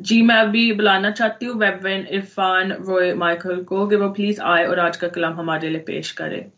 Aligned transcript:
जी, 0.00 0.22
मैं 0.22 0.36
अभी 0.36 0.72
बुलाना 0.72 1.10
चाहती 1.10 1.46
हूँ 1.46 1.56
वेबवेन 1.56 2.06
इरफान 2.06 2.72
रॉय 2.72 3.14
माइकल 3.14 3.64
को। 3.64 3.86
कि 3.88 3.96
वो 3.96 4.10
प्लीज़ 4.10 4.40
आए 4.40 4.66
और 4.66 4.78
आज 4.78 4.96
का 4.96 5.08
कलाम 5.08 5.32
हमारे 5.32 5.68
लिए 5.68 5.80
पेश 5.80 6.12
करें। 6.12 6.50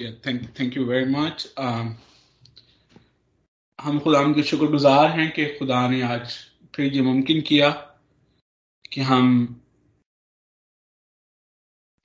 Thank 0.00 0.42
thank 0.60 0.76
you 0.76 0.84
very 0.84 1.10
much 1.10 1.54
हम 3.80 3.98
खुदा 4.00 4.22
के 4.22 4.42
शुक्रगुजार 4.42 5.10
हैं 5.10 5.32
कि 5.32 5.46
खुदा 5.46 5.88
ने 5.88 6.02
आज 6.02 6.34
फिर 6.74 6.92
ये 6.92 7.02
मुमकिन 7.02 7.40
किया 7.40 7.70
कि 8.92 9.00
हम 9.00 9.60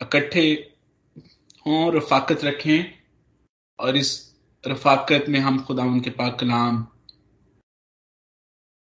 इकट्ठे 0.02 0.74
हों, 1.68 1.94
रफाकत 1.94 2.44
रखें 2.44 2.94
और 3.80 3.98
इस 3.98 4.36
रफाकत 4.68 5.26
में 5.30 5.40
हम 5.40 5.64
खुदा 5.64 5.84
उनके 5.84 6.10
पाक 6.10 6.40
कलाम 6.40 6.88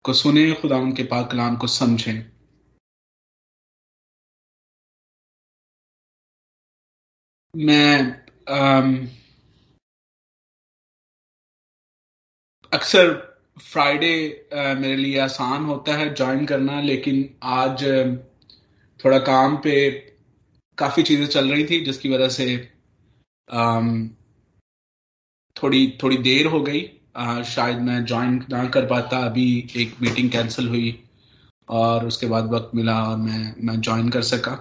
को 0.04 0.12
सुने 0.12 0.50
खुदा 0.60 0.76
उनके 0.78 1.02
पाक 1.04 1.30
कलाम 1.30 1.56
को 1.56 1.66
समझें। 1.68 2.30
मैं 7.54 8.20
अक्सर 12.72 13.12
फ्राइडे 13.62 14.12
मेरे 14.54 14.96
लिए 14.96 15.18
आसान 15.20 15.64
होता 15.64 15.96
है 15.96 16.14
ज्वाइन 16.14 16.44
करना 16.46 16.80
लेकिन 16.80 17.28
आज 17.54 17.84
थोड़ा 19.00 19.18
काम 19.26 19.56
पे 19.56 19.74
काफ़ी 20.78 21.02
चीज़ें 21.02 21.26
चल 21.26 21.50
रही 21.52 21.64
थी 21.64 21.80
जिसकी 21.84 22.08
वजह 22.08 22.28
से 22.28 22.46
आम, 23.48 24.08
थोड़ी 25.56 25.98
थोड़ी 26.02 26.16
देर 26.18 26.46
हो 26.46 26.60
गई। 26.62 26.80
आ, 27.14 27.42
शायद 27.42 27.78
मैं 27.80 28.04
ज्वाइन 28.04 28.44
ना 28.50 28.64
कर 28.68 28.86
पाता। 28.86 29.18
अभी 29.26 29.46
एक 29.76 29.94
मीटिंग 30.02 30.30
कैंसिल 30.30 30.68
हुई 30.68 30.98
और 31.68 32.06
उसके 32.06 32.26
बाद 32.26 32.50
वक्त 32.52 32.70
मिला 32.74 33.02
और 33.04 33.16
मैं 33.16 33.54
मैं 33.64 33.80
ज्वाइन 33.80 34.08
कर 34.08 34.22
सका। 34.22 34.56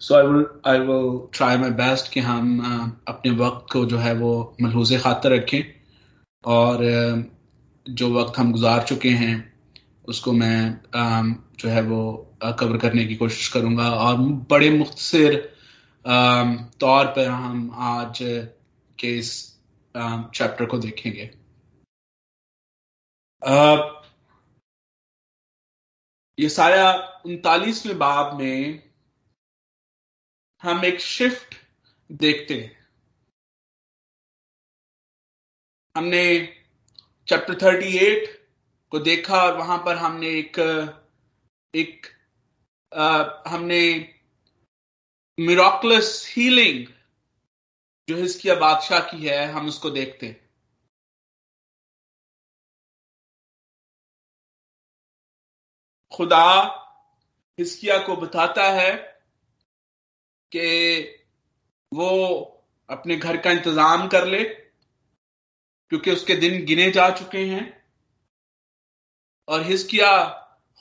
So 0.00 0.14
I 0.14 0.26
will 0.26 0.44
I 0.66 0.78
will 0.78 1.18
try 1.34 1.56
my 1.58 1.70
best 1.72 2.12
कि 2.12 2.20
हम 2.20 2.60
आ, 2.60 2.88
अपने 3.08 3.32
वक्त 3.36 3.72
को 3.72 3.84
जो 3.84 3.98
है 3.98 4.14
वो 4.14 4.34
मलहूज 4.62 5.00
खातर 5.02 5.32
रखें। 5.32 5.62
और 6.44 6.78
जो 7.86 8.12
वक्त 8.12 8.38
हम 8.38 8.52
गुजार 8.52 8.82
चुके 8.82 9.08
हैं 9.10 9.52
उसको 10.08 10.32
मैं 10.32 10.58
आ, 10.94 11.22
जो 11.58 11.68
है 11.68 11.82
वो 11.82 12.02
कवर 12.42 12.76
करने 12.78 13.04
की 13.04 13.14
कोशिश 13.16 13.48
करूँगा। 13.48 13.88
और 13.90 14.16
बड़े 14.50 14.70
मुख्तर 14.70 15.36
तौर 16.80 17.06
पर 17.06 17.28
हम 17.28 17.70
आज 17.74 18.18
के 18.98 19.16
इस 19.18 19.32
चैप्टर 19.94 20.64
को 20.64 20.78
देखेंगे। 20.78 21.30
ये 26.38 26.48
सारा 26.48 26.92
उनतालीसवें 27.26 27.98
बाब 27.98 28.38
में 28.40 28.82
हम 30.62 30.84
एक 30.84 31.00
शिफ्ट 31.00 31.54
देखते 32.12 32.54
हैं। 32.54 32.86
हमने 35.96 36.24
चैप्टर 37.28 37.54
थर्टी 37.54 37.96
एट 37.98 38.48
को 38.90 38.98
देखा 38.98 39.42
और 39.42 39.56
वहाँ 39.56 39.78
पर 39.78 39.96
हमने 39.96 40.28
एक 40.28 40.58
एक 41.74 42.06
आ, 42.94 43.24
हमने 43.46 44.14
मिराकुलस 45.38 46.34
हीलिंग 46.36 46.86
जो 48.08 48.16
हिस्किया 48.16 48.54
बादशाह 48.54 49.00
की 49.00 49.26
है 49.26 49.46
हम 49.46 49.68
उसको 49.68 49.90
देखते 49.90 50.26
हैं। 50.26 50.43
खुदा 56.14 56.46
हिस्किया 57.58 57.98
को 57.98 58.16
बताता 58.16 58.70
है 58.70 58.92
कि 60.52 60.66
वो 61.92 62.10
अपने 62.88 63.16
घर 63.16 63.36
का 63.36 63.50
इंतज़ाम 63.50 64.06
कर 64.08 64.26
ले, 64.26 64.44
क्योंकि 65.90 66.10
उसके 66.10 66.34
दिन 66.34 66.64
गिने 66.64 66.90
जा 66.90 67.08
चुके 67.10 67.44
हैं। 67.46 67.64
और 69.48 69.62
हिस्किया 69.62 70.10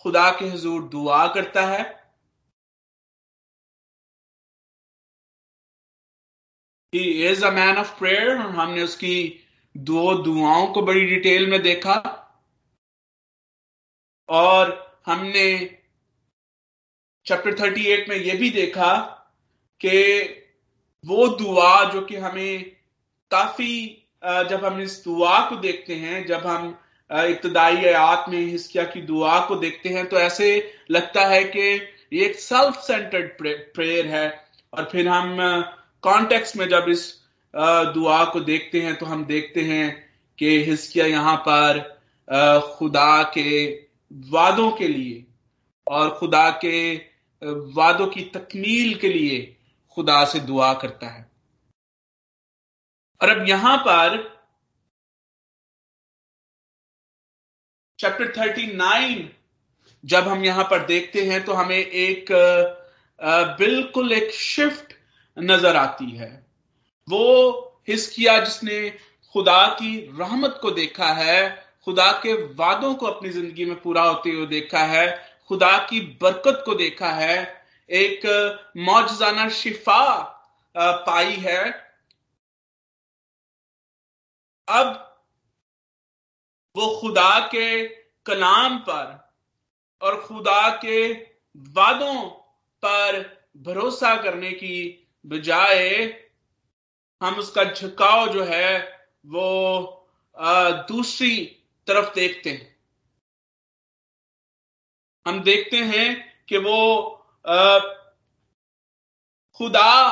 खुदा 0.05 0.29
के 0.31 0.45
हजूर 0.45 0.83
दुआ 0.89 1.27
करता 1.33 1.65
है। 1.67 1.81
Is 6.93 7.45
a 7.45 7.49
man 7.51 7.77
of 7.77 7.97
prayer 7.99 8.35
हमने 8.37 8.83
उसकी 8.83 9.15
दो 9.75 10.13
दुआओं 10.23 10.67
को 10.73 10.81
बड़ी 10.81 11.05
डिटेल 11.05 11.49
में 11.49 11.61
देखा। 11.61 11.99
और 14.29 14.92
हमने 15.07 15.45
चैप्टर 17.25 17.53
38 17.53 18.09
में 18.09 18.15
यह 18.15 18.37
भी 18.39 18.49
देखा 18.49 18.93
कि 19.81 20.21
वो 21.03 21.27
दुआ 21.27 21.83
जो 21.91 22.01
कि 22.01 22.15
हमें 22.15 22.63
काफ़ी 23.31 23.75
जब 24.49 24.65
हम 24.65 24.79
इस 24.81 25.03
दुआ 25.05 25.39
को 25.49 25.55
देखते 25.55 25.95
हैं, 25.95 26.25
जब 26.25 26.45
हम 26.47 26.67
इब्तदाई 27.09 27.75
आयात 27.77 28.25
में 28.29 28.39
हिस्किया 28.39 28.83
की 28.83 29.01
दुआ 29.01 29.39
को 29.47 29.55
देखते 29.55 29.89
हैं 29.89 30.07
तो 30.09 30.17
ऐसे 30.17 30.47
लगता 30.91 31.25
है 31.27 31.43
कि 31.45 31.61
ये 32.13 32.25
एक 32.25 32.39
सेल्फ 32.39 32.75
सेंटर्ड 32.81 33.29
प्रेयर 33.75 34.07
है। 34.07 34.27
और 34.73 34.87
फिर 34.91 35.07
हम 35.07 35.37
कॉन्टेक्स्ट 36.03 36.55
में 36.57 36.67
जब 36.69 36.85
इस 36.89 37.03
दुआ 37.53 38.23
को 38.25 38.39
देखते 38.41 38.81
हैं 38.81 38.95
तो 38.95 39.05
हम 39.05 39.25
देखते 39.25 39.61
हैं 39.61 39.87
कि 40.39 40.57
हिस्किया 40.65 41.05
यहाँ 41.05 41.35
पर 41.47 41.81
खुदा 42.77 43.23
के 43.37 43.51
वादों 44.13 44.71
के 44.71 44.87
लिए 44.87 45.25
और 45.87 46.09
खुदा 46.17 46.49
के 46.63 46.95
वादों 47.75 48.07
की 48.07 48.21
तकमील 48.33 48.93
के 48.99 49.09
लिए 49.09 49.39
खुदा 49.97 50.23
से 50.25 50.39
दुआ 50.41 50.73
करता 50.73 51.07
है। 51.07 51.31
और 53.21 53.29
अब 53.29 53.47
यहाँ 53.47 53.77
पर 53.77 54.17
चैप्टर 57.99 58.31
थर्टी 58.37 58.65
नाइन 58.67 59.29
जब 60.03 60.27
हम 60.27 60.43
यहाँ 60.45 60.63
पर 60.63 60.85
देखते 60.85 61.23
हैं 61.25 61.43
तो 61.45 61.53
हमें 61.53 61.77
एक 61.77 62.31
बिल्कुल 63.59 64.11
एक 64.11 64.31
शिफ्ट 64.33 64.93
नज़र 65.37 65.75
आती 65.75 66.09
है। 66.11 66.31
वो 67.07 67.25
हिस्किया 67.89 68.39
जिसने 68.39 68.89
खुदा 69.35 69.65
की 69.73 69.95
रहमत 70.19 70.59
को 70.61 70.71
देखा 70.71 71.13
है 71.13 71.39
खुदा 71.87 72.11
के 72.23 72.33
वादों 72.53 72.93
को 72.95 73.05
अपनी 73.05 73.29
ज़िंदगी 73.29 73.65
में 73.65 73.79
पूरा 73.81 74.03
होते 74.03 74.29
हुए 74.29 74.45
देखा 74.45 74.83
है, 74.85 75.07
खुदा 75.47 75.77
की 75.77 75.99
बरकत 76.21 76.61
को 76.65 76.75
देखा 76.75 77.09
है। 77.11 77.65
एक 77.89 78.25
मौजाना 78.77 79.47
शिफा 79.49 80.21
पाई 80.75 81.35
है। 81.37 81.63
अब 84.67 84.99
वो 86.75 86.87
खुदा 87.01 87.39
के 87.47 87.87
कलाम 88.25 88.77
पर 88.79 89.19
और 90.01 90.21
खुदा 90.21 90.69
के 90.75 91.11
वादों 91.73 92.23
पर 92.83 93.21
भरोसा 93.57 94.15
करने 94.23 94.51
की 94.51 94.77
बजाय 95.25 96.03
हम 97.21 97.35
उसका 97.35 97.63
झुकाव 97.63 98.27
जो 98.33 98.43
है, 98.43 98.79
वो 99.25 99.99
दूसरी 100.87 101.59
तरफ़ 101.87 102.13
देखते 102.15 102.49
हैं। 102.49 102.71
हम 105.25 105.41
देखते 105.43 105.77
हैं 105.77 106.45
कि 106.45 106.57
वो 106.57 106.79
खुदा 109.59 110.11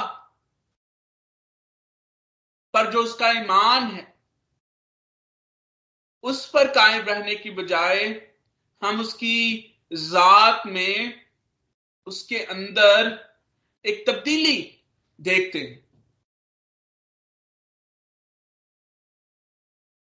पर 2.73 2.91
जो 2.91 3.03
उसका 3.03 3.29
ईमान 3.31 3.83
है, 3.83 4.03
उस 6.23 6.49
पर 6.49 6.67
कायम 6.67 7.05
रहने 7.05 7.35
की 7.35 7.51
बजाय 7.51 8.05
हम 8.81 8.99
उसकी 9.01 9.57
जात 9.93 10.65
में 10.67 11.25
उसके 12.07 12.39
अंदर 12.45 13.09
एक 13.85 14.03
तब्दीली 14.07 14.59
देखते 15.19 15.59
हैं। 15.59 15.89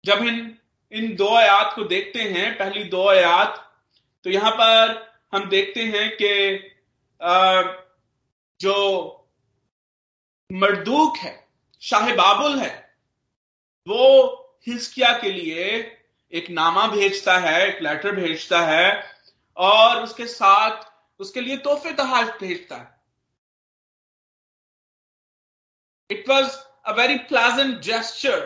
जब 0.05 0.23
इन 0.23 0.59
इन 0.95 1.15
दो 1.15 1.27
आयात 1.35 1.73
को 1.75 1.83
देखते 1.85 2.21
हैं, 2.21 2.57
पहली 2.57 2.83
दो 2.89 3.07
आयात 3.09 3.61
तो 4.25 4.29
यहाँ 4.29 4.51
पर 4.51 4.93
हम 5.33 5.49
देखते 5.49 5.83
हैं 5.85 6.09
कि 6.21 6.31
जो 8.59 8.75
मरदूक 10.49 11.17
है, 11.17 11.33
शाह 11.81 12.13
बाबुल 12.15 12.57
है, 12.59 12.73
वो 13.87 14.03
हिस्किया 14.67 15.11
के 15.19 15.31
लिए 15.31 15.65
एक 16.33 16.49
नामा 16.49 16.87
भेजता 16.87 17.37
है, 17.39 17.67
एक 17.67 17.81
लेटर 17.81 18.15
भेजता 18.15 18.59
है, 18.65 19.03
और 19.57 20.03
उसके 20.03 20.25
साथ 20.27 20.83
उसके 21.19 21.41
लिए 21.41 21.57
तोहफे 21.57 21.91
तहाज 21.93 22.27
भेजता 22.39 22.75
है। 22.75 22.95
It 26.09 26.29
was 26.29 26.57
a 26.85 26.91
very 26.93 27.17
pleasant 27.29 27.79
gesture 27.81 28.39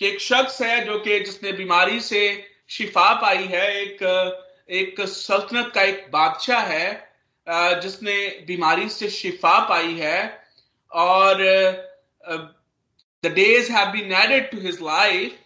कि 0.00 0.06
एक 0.06 0.20
शख्स 0.20 0.60
है 0.62 0.84
जो 0.86 0.98
कि 1.00 1.18
जिसने 1.20 1.52
बीमारी 1.52 2.00
से 2.00 2.22
शिफा 2.70 3.12
पाई 3.20 3.44
है, 3.44 3.66
एक 3.82 4.02
एक 4.70 5.00
सल्तनत 5.00 5.72
का 5.74 5.82
एक 5.82 6.06
बादशाह 6.12 6.62
है 6.66 7.80
जिसने 7.82 8.16
बीमारी 8.46 8.88
से 8.88 9.08
शिफा 9.10 9.58
पाई 9.68 9.94
है 9.94 10.20
और 10.92 11.42
the 13.24 13.32
days 13.34 13.72
have 13.72 13.88
been 13.92 14.12
added 14.14 14.50
to 14.50 14.58
his 14.60 14.78
life 14.82 15.38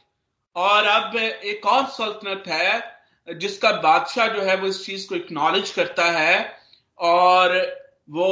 और 0.57 0.87
अब 0.87 1.17
एक 1.17 1.67
और 1.67 1.87
सल्तनत 1.91 2.49
है 2.49 3.37
जिसका 3.39 3.71
बादशाह 3.83 4.27
जो 4.29 4.43
है 4.43 4.57
वो 4.57 4.67
इस 4.67 4.85
चीज़ 4.87 5.09
को 5.09 5.15
एक्नॉलेज 5.15 5.71
करता 5.71 6.11
है 6.13 6.35
और 6.99 7.57
वो 8.11 8.29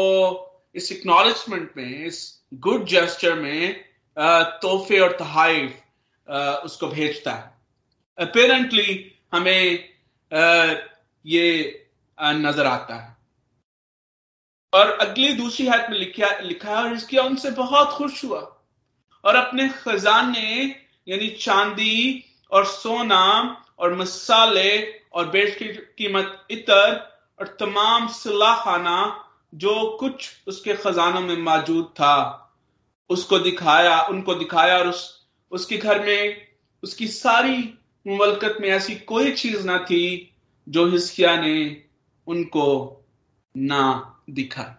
इस 0.74 0.90
एक्नॉलेजमेंट 0.92 1.70
में, 1.76 2.04
इस 2.06 2.18
गुड 2.54 2.84
जेस्टर 2.86 3.34
में 3.34 3.84
तोहफे 4.62 4.98
और 4.98 5.12
तहाइफ 5.18 5.80
उसको 6.64 6.86
भेजता 6.88 7.32
है। 7.32 8.26
अपेरेंटली 8.26 9.12
हमें 9.32 9.88
ये 11.24 11.86
नज़र 12.18 12.66
आता 12.66 12.94
है। 12.94 13.16
और 14.72 14.90
अगली 14.90 15.32
दूसरी 15.34 15.66
हाथ 15.66 15.90
में 15.90 15.98
लिखा 15.98 16.38
लिखा 16.38 16.70
है 16.70 16.82
और 16.84 16.92
इसकी 16.94 17.18
उनसे 17.18 17.50
बहुत 17.50 17.88
खुश 17.88 18.24
हुआ। 18.24 18.40
और 19.24 19.34
अपने 19.34 19.68
खजाने, 19.68 20.76
यानी 21.08 21.28
चांदी 21.40 22.24
और 22.52 22.64
सोना 22.66 23.24
और 23.78 23.94
मसाले 23.94 25.00
और 25.12 25.28
बेच 25.28 25.56
की 25.58 25.68
कीमत, 25.68 26.46
इतर 26.50 26.94
और 27.40 27.56
तमाम 27.60 28.08
सिला 28.08 28.54
खाना 28.54 29.26
जो 29.54 29.96
कुछ 30.00 30.30
उसके 30.46 30.74
खजानों 30.74 31.20
में 31.20 31.36
मौजूद 31.36 31.84
था, 31.84 32.16
उसको 33.10 33.38
दिखाया, 33.38 34.00
उनको 34.02 34.34
दिखाया 34.34 34.78
और 34.78 34.88
उस 34.88 35.19
उसके 35.52 35.76
घर 35.76 36.00
में, 36.06 36.46
उसकी 36.82 37.08
सारी 37.08 37.56
मुमलकत 38.06 38.56
में 38.60 38.68
ऐसी 38.68 38.94
कोई 39.04 39.32
चीज़ 39.34 39.66
ना 39.66 39.78
थी 39.84 40.02
जो 40.68 40.86
हिस्किया 40.86 41.36
ने 41.40 41.84
उनको 42.26 42.66
ना 43.56 43.82
दिखा। 44.30 44.76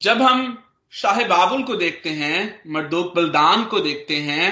जब 0.00 0.22
हम 0.22 0.40
शाह 0.92 1.20
बाबुल 1.28 1.62
को 1.64 1.76
देखते 1.76 2.10
हैं, 2.10 2.62
मरदोक 2.66 3.14
बलदान 3.14 3.64
को 3.64 3.80
देखते 3.80 4.16
हैं 4.20 4.50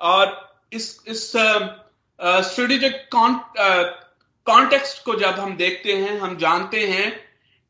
और 0.00 0.32
इस 0.72 1.04
इस 1.06 1.32
स्ट्रेटेजिक 2.20 3.08
कॉन्टेक्स्ट 4.46 5.04
को 5.04 5.14
जब 5.14 5.38
हम 5.38 5.56
देखते 5.56 5.92
हैं 5.92 6.18
हम 6.20 6.36
जानते 6.36 6.86
हैं 6.86 7.10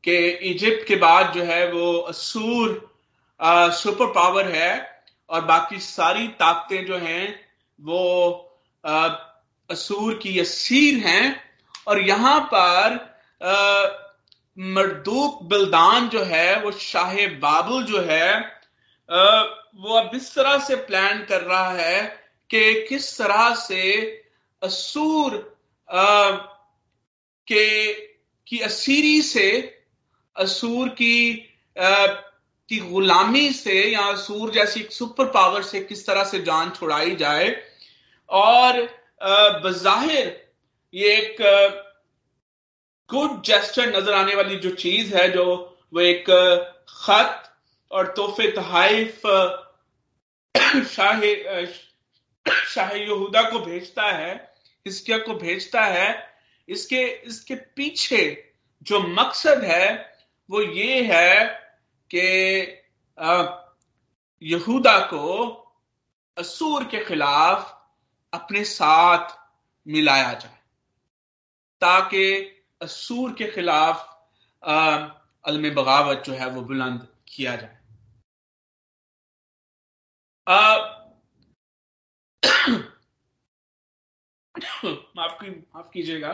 कि 0.05 0.17
इजिप्ट 0.50 0.87
के 0.88 0.97
बाद 0.97 1.32
जो 1.32 1.43
है 1.44 1.67
वो 1.73 1.93
असूर 2.08 2.91
सुपर 3.73 4.06
पावर 4.06 4.49
है 4.49 4.73
और 5.29 5.44
बाकी 5.44 5.79
सारी 5.79 6.26
ताकतें 6.41 6.85
जो 6.87 6.97
हैं 6.99 7.29
वो 7.79 8.02
असूर 9.70 10.14
की 10.14 10.38
असीर 10.41 11.06
हैं 11.06 11.25
और 11.87 12.00
यहाँ 12.00 12.41
पर 12.55 12.99
मरदूक 14.58 15.43
बिलदान 15.43 16.08
जो 16.08 16.23
है 16.25 16.61
वो 16.62 16.70
शाह 16.70 17.14
बाबुल 17.41 17.85
जो 17.85 18.00
है 18.00 18.32
आ, 19.08 19.43
वो 19.76 19.94
अब 19.99 20.11
इस 20.14 20.35
तरह 20.35 20.58
से 20.58 20.76
प्लान 20.76 21.25
कर 21.25 21.41
रहा 21.41 21.70
है 21.70 22.02
कि 22.50 22.87
किस 22.88 23.17
तरह 23.19 23.55
से 23.55 23.82
असूर 24.62 25.35
आ, 25.89 26.31
के 27.49 27.93
की 28.47 28.59
असीरी 28.61 29.23
से 29.23 29.49
असूर 30.37 30.89
की 30.89 31.17
आ, 31.77 32.07
की 32.69 32.79
गुलामी 32.79 33.51
से 33.53 33.83
या 33.93 34.01
असूर 34.07 34.51
जैसी 34.53 34.87
सुपर 34.91 35.27
पावर 35.31 35.62
से 35.62 35.81
किस 35.81 36.07
तरह 36.07 36.25
से 36.25 36.39
जान 36.43 36.71
छुड़ाई 36.71 37.17
जाए। 37.17 37.49
और 38.31 38.83
बज़ाहिर 39.65 40.27
ये 40.95 41.17
एक 41.17 41.37
गुड 43.11 43.43
जेस्टर 43.45 43.97
नज़र 43.97 44.12
आने 44.15 44.35
वाली 44.35 44.57
जो 44.57 44.71
चीज़ 44.77 45.15
है 45.17 45.29
जो 45.33 45.45
वो 45.95 46.01
एक 46.01 46.31
खत 46.89 47.51
और 47.91 48.07
तोहफे 48.17 48.51
तहाइफ 48.53 49.27
शाह 50.89 51.21
शाह 52.67 52.93
यहूदा 52.93 53.43
को 53.51 53.59
भेजता 53.61 54.11
है 54.12 54.50
हिस्किया 54.87 55.19
को 55.19 55.35
भेजता 55.35 55.85
है, 55.85 56.09
इसके 56.69 57.03
इसके 57.27 57.55
पीछे 57.77 58.23
जो 58.82 59.00
मकसद 59.09 59.65
है, 59.65 59.88
वो 60.49 60.62
ये 60.62 61.03
है 61.05 61.47
कि 62.11 62.21
यहूदा 64.43 64.99
को 65.06 65.27
असूर 66.37 66.85
के 66.85 67.05
खिलाफ 67.05 67.77
अपने 68.32 68.65
साथ 68.65 69.37
मिलाया 69.87 70.32
जाए, 70.35 70.59
ताकि 71.83 72.25
असूर 72.81 73.33
के 73.33 73.50
खिलाफ 73.50 74.06
अलम 75.44 75.71
बगावत 75.75 76.23
जो 76.26 76.33
है 76.35 76.49
वो 76.50 76.62
बुलंद 76.62 77.06
किया 77.29 77.56
जाए। 77.56 77.79
माफ़ 85.17 85.32
की, 85.41 85.50
माफ़ 85.50 85.91
कीजिएगा। 85.93 86.32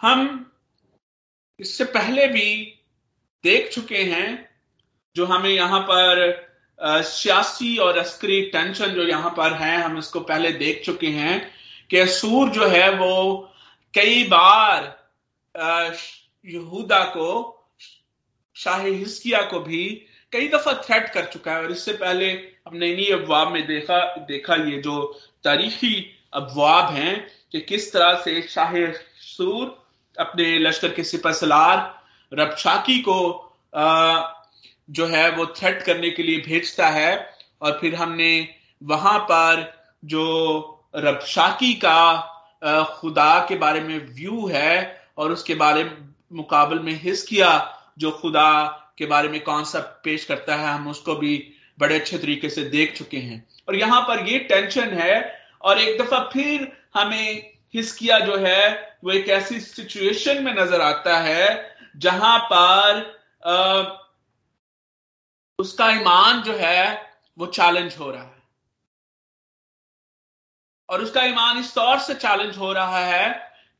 हम 0.00 0.50
इससे 1.60 1.84
पहले 1.84 2.26
भी 2.28 2.50
देख 3.44 3.70
चुके 3.72 4.02
हैं 4.04 4.28
जो 5.16 5.24
हमें 5.26 5.50
यहाँ 5.50 5.80
पर 5.90 6.46
सियासी 6.78 7.76
और 7.78 7.98
अस्करी 7.98 8.40
टेंशन 8.50 8.92
जो 8.94 9.02
यहाँ 9.02 9.30
पर 9.36 9.52
है, 9.52 9.76
हम 9.82 9.98
इसको 9.98 10.20
पहले 10.20 10.52
देख 10.52 10.82
चुके 10.84 11.06
हैं 11.06 11.40
कि 11.90 11.98
असूर 11.98 12.50
जो 12.50 12.68
है 12.68 12.90
वो 12.96 13.36
कई 13.94 14.24
बार 14.28 14.84
यहूदा 16.44 17.04
को, 17.16 17.54
शाह 18.56 18.82
हिस्किया 18.82 19.42
को 19.50 19.60
भी 19.60 19.84
कई 20.32 20.48
दफ़ा 20.48 20.72
थ्रेट 20.82 21.08
कर 21.12 21.26
चुका 21.32 21.52
है 21.52 21.62
और 21.62 21.70
इससे 21.72 21.92
पहले 21.94 22.32
हमने 22.68 22.88
इन्हीं 22.88 23.12
अफवाब 23.12 23.52
में 23.52 23.66
देखा 23.66 23.98
देखा 24.28 24.54
ये 24.54 24.78
जो 24.82 25.02
तारीखी 25.44 25.94
अफवाब 26.34 26.90
हैं 26.94 27.14
कि 27.52 27.60
किस 27.60 27.92
तरह 27.92 28.14
से 28.24 28.40
शाह 28.48 28.72
सूर 29.26 29.66
अपने 30.16 30.58
लश्कर 30.58 30.92
के 30.92 31.04
सिपा 31.04 31.32
सलार 31.32 31.78
रबशाकी 32.32 32.98
को 32.98 33.18
आ, 33.74 34.34
जो 34.90 35.06
है 35.06 35.30
वो 35.36 35.46
थ्रेट 35.56 35.82
करने 35.82 36.10
के 36.10 36.22
लिए 36.22 36.40
भेजता 36.40 36.88
है 36.88 37.12
और 37.62 37.78
फिर 37.80 37.94
हमने 37.94 38.32
वहाँ 38.82 39.18
पर 39.30 39.64
जो 40.04 40.26
रबशाकी 40.96 41.72
का 41.84 42.00
खुदा 42.92 43.38
के 43.48 43.56
बारे 43.56 43.80
में 43.80 43.98
व्यू 44.06 44.46
है 44.48 44.76
और 45.18 45.32
उसके 45.32 45.54
बारे 45.54 45.90
मुकाबल 46.32 46.78
में 46.78 46.92
हिस्स 47.02 47.22
किया 47.26 47.50
जो 47.98 48.10
खुदा 48.20 48.50
के 48.98 49.06
बारे 49.06 49.28
में 49.28 49.40
कौन 49.40 49.64
सा 49.64 49.80
पेश 50.04 50.24
करता 50.24 50.56
है 50.56 50.72
हम 50.74 50.88
उसको 50.88 51.14
भी 51.14 51.36
बड़े 51.78 51.98
अच्छे 51.98 52.18
तरीके 52.18 52.48
से 52.50 52.64
देख 52.70 52.96
चुके 52.96 53.18
हैं। 53.18 53.46
और 53.68 53.76
यहाँ 53.76 54.00
पर 54.02 54.26
ये 54.28 54.38
टेंशन 54.48 54.98
है 54.98 55.14
और 55.62 55.80
एक 55.80 56.00
दफ़ा 56.00 56.18
फिर 56.32 56.72
हमें 56.94 57.52
हिस्किया 57.74 58.18
जो 58.20 58.36
है 58.38 58.96
वो 59.04 59.10
एक 59.12 59.28
ऐसी 59.30 59.60
सिचुएशन 59.60 60.42
में 60.44 60.52
नज़र 60.54 60.80
आता 60.80 61.18
है 61.20 61.76
जहाँ 61.96 62.38
पर 62.52 63.16
आ, 63.46 63.82
उसका 65.58 65.90
ईमान 65.90 66.42
जो 66.42 66.56
है 66.56 66.82
वो 67.38 67.46
चैलेंज 67.48 67.96
हो 67.98 68.10
रहा 68.10 68.22
है। 68.22 68.36
और 70.88 71.02
उसका 71.02 71.22
ईमान 71.24 71.58
इस 71.58 71.74
तौर 71.74 71.98
से 71.98 72.14
चैलेंज 72.16 72.56
हो 72.56 72.72
रहा 72.72 73.04
है 73.06 73.28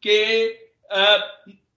कि 0.02 0.16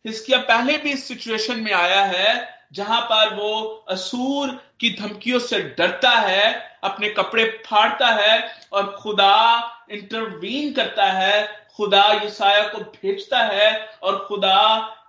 हिस्किया 0.05 0.37
पहले 0.43 0.77
भी 0.77 0.91
इस 0.91 1.07
सिचुएशन 1.07 1.59
में 1.59 1.71
आया 1.73 2.03
है 2.05 2.33
जहाँ 2.71 3.01
पर 3.01 3.33
वो 3.35 3.61
असूर 3.89 4.49
की 4.79 4.89
धमकियों 4.99 5.39
से 5.39 5.61
डरता 5.77 6.09
है, 6.09 6.77
अपने 6.83 7.09
कपड़े 7.09 7.45
फाड़ता 7.65 8.07
है 8.07 8.39
और 8.73 8.95
खुदा 8.99 9.87
इंटरवीन 9.91 10.73
करता 10.73 11.11
है, 11.11 11.67
खुदा 11.75 12.05
यसाया 12.13 12.67
को 12.67 12.79
भेजता 12.79 13.39
है 13.43 13.85
और 14.03 14.25
खुदा 14.27 14.57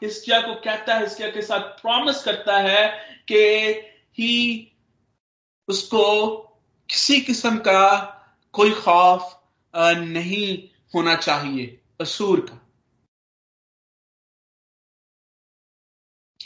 हिस्किया 0.02 0.40
को 0.40 0.54
कहता 0.54 0.94
है, 0.94 1.02
हिस्किया 1.02 1.30
के 1.30 1.42
साथ 1.42 1.80
प्रॉमिस 1.80 2.22
करता 2.24 2.58
है 2.58 2.88
कि 3.28 3.44
ही 4.18 4.68
उसको 5.68 6.36
किसी 6.88 7.20
किस्म 7.20 7.56
का 7.58 7.98
कोई 8.54 8.70
खौफ 8.72 9.38
नहीं 9.74 10.68
होना 10.94 11.14
चाहिए, 11.14 11.80
असूर 12.00 12.40
का। 12.40 12.58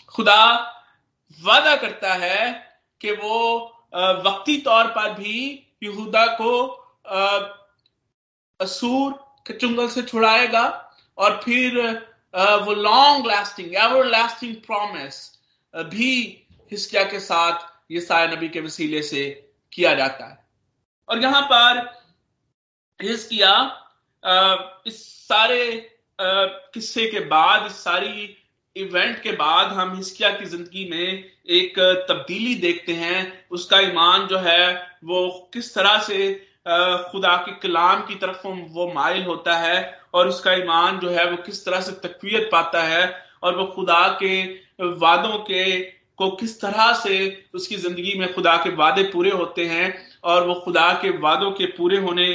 खुदा 0.08 0.72
वादा 1.40 1.74
करता 1.76 2.12
है 2.14 2.52
कि 3.00 3.12
वो 3.12 3.38
वक्ती 4.26 4.56
तौर 4.60 4.86
पर 4.88 5.12
भी 5.14 5.36
यहूदा 5.82 6.26
को 6.40 6.52
असूर 8.60 9.12
के 9.46 9.54
चुंगल 9.58 9.88
से 9.88 10.02
छुड़ाएगा 10.02 10.64
और 11.18 11.40
फिर 11.44 11.78
वो 12.64 12.74
long 12.74 13.26
lasting 13.26 13.74
ever 13.74 14.06
lasting 14.06 14.54
promise 14.66 15.16
भी 15.74 16.12
हिस्किया 16.72 17.04
के 17.04 17.20
साथ 17.20 17.92
ये 17.92 18.00
साया 18.00 18.26
नबी 18.26 18.48
के 18.48 18.60
वसीले 18.60 19.02
से 19.02 19.24
किया 19.72 19.94
जाता 19.94 20.26
है। 20.26 20.38
और 21.08 21.22
यहाँ 21.22 21.42
पर 21.52 21.78
हिस्किया 23.00 23.52
इस 24.86 25.04
सारे 25.28 25.92
किस्से 26.18 27.06
के 27.10 27.20
बाद, 27.20 27.66
इस 27.66 27.84
सारी 27.84 28.36
इवेंट 28.76 29.22
के 29.22 29.32
बाद 29.34 29.72
हम 29.72 29.94
हिस्किया 29.96 30.30
की 30.30 30.44
ज़िंदगी 30.46 30.88
में 30.90 31.24
एक 31.50 31.78
तब्दीली 32.08 32.54
देखते 32.60 32.92
हैं। 32.94 33.46
उसका 33.50 33.80
ईमान 33.80 34.26
जो 34.26 34.38
है, 34.38 34.72
वो 35.04 35.50
किस 35.54 35.74
तरह 35.74 35.98
से 36.00 36.34
खुदा 37.10 37.36
के 37.38 37.52
कलाम 37.60 38.00
की 38.06 38.14
तरफ़ 38.16 38.46
वो 38.46 38.92
माइल 38.94 39.22
होता 39.24 39.56
है 39.58 39.78
और 40.14 40.28
उसका 40.28 40.52
ईमान 40.54 40.98
जो 40.98 41.10
है, 41.10 41.30
वो 41.30 41.36
किस 41.42 41.64
तरह 41.64 41.80
से 41.80 41.92
तकवीत 42.04 42.48
पाता 42.52 42.82
है 42.84 43.04
और 43.42 43.56
वो 43.56 43.64
खुदा 43.66 44.06
के 44.22 44.42
वादों 44.80 45.38
के, 45.40 45.80
को 46.18 46.30
किस 46.36 46.60
तरह 46.60 46.92
से 46.94 47.44
उसकी 47.54 47.76
ज़िंदगी 47.76 48.18
में 48.18 48.32
खुदा 48.34 48.56
के 48.56 48.70
वादे 48.74 49.02
पूरे 49.12 49.30
होते 49.32 49.66
हैं 49.66 49.94
और 50.24 50.46
वो 50.46 50.54
खुदा 50.60 50.92
के 51.02 51.10
वादों 51.18 51.50
के 51.52 51.66
पूरे 51.72 51.98
होने 51.98 52.28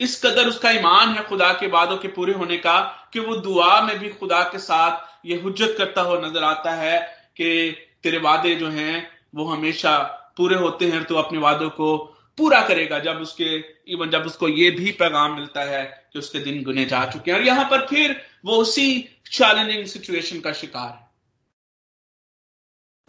इस 0.00 0.20
कदर 0.24 0.48
उसका 0.48 0.70
ईमान 0.70 1.08
है 1.08 1.24
खुदा 1.24 1.52
के 1.52 1.66
वादों 1.66 1.96
के 1.96 2.08
पूरे 2.08 2.32
होने 2.32 2.56
का 2.56 2.80
कि 3.12 3.20
वो 3.20 3.36
दुआ 3.36 3.80
में 3.80 3.98
भी 3.98 4.08
खुदा 4.10 4.42
के 4.42 4.58
साथ 4.58 5.26
ये 5.26 5.40
हुज्जत 5.40 5.74
करता 5.78 6.02
हुआ 6.02 6.18
नज़र 6.20 6.44
आता 6.44 6.70
है 6.70 6.98
कि 7.36 7.76
तेरे 8.02 8.18
वादे 8.18 8.54
जो 8.54 8.68
हैं, 8.68 9.08
वो 9.34 9.44
हमेशा 9.44 9.98
पूरे 10.36 10.56
होते 10.56 10.86
हैं 10.86 11.04
तो 11.04 11.14
अपने 11.16 11.38
वादों 11.38 11.70
को 11.70 11.96
पूरा 12.38 12.60
करेगा 12.68 12.98
जब 12.98 13.20
उसके 13.20 13.54
इवन 13.92 14.10
जब 14.10 14.24
उसको 14.26 14.48
ये 14.48 14.70
भी 14.70 14.90
पैगाम 14.92 15.34
मिलता 15.34 15.62
है 15.62 15.84
कि 16.12 16.18
उसके 16.18 16.38
दिन 16.38 16.62
गुने 16.64 16.84
जा 16.84 17.04
चुके 17.06 17.30
हैं। 17.30 17.38
और 17.38 17.44
यहाँ 17.44 17.64
पर 17.70 17.86
फिर 17.86 18.20
वो 18.44 18.56
उसी 18.56 18.86
चैलेंजिंग 19.32 19.84
सिचुएशन 19.86 20.40
का 20.40 20.52
शिकार 20.52 20.88
है। 20.88 21.02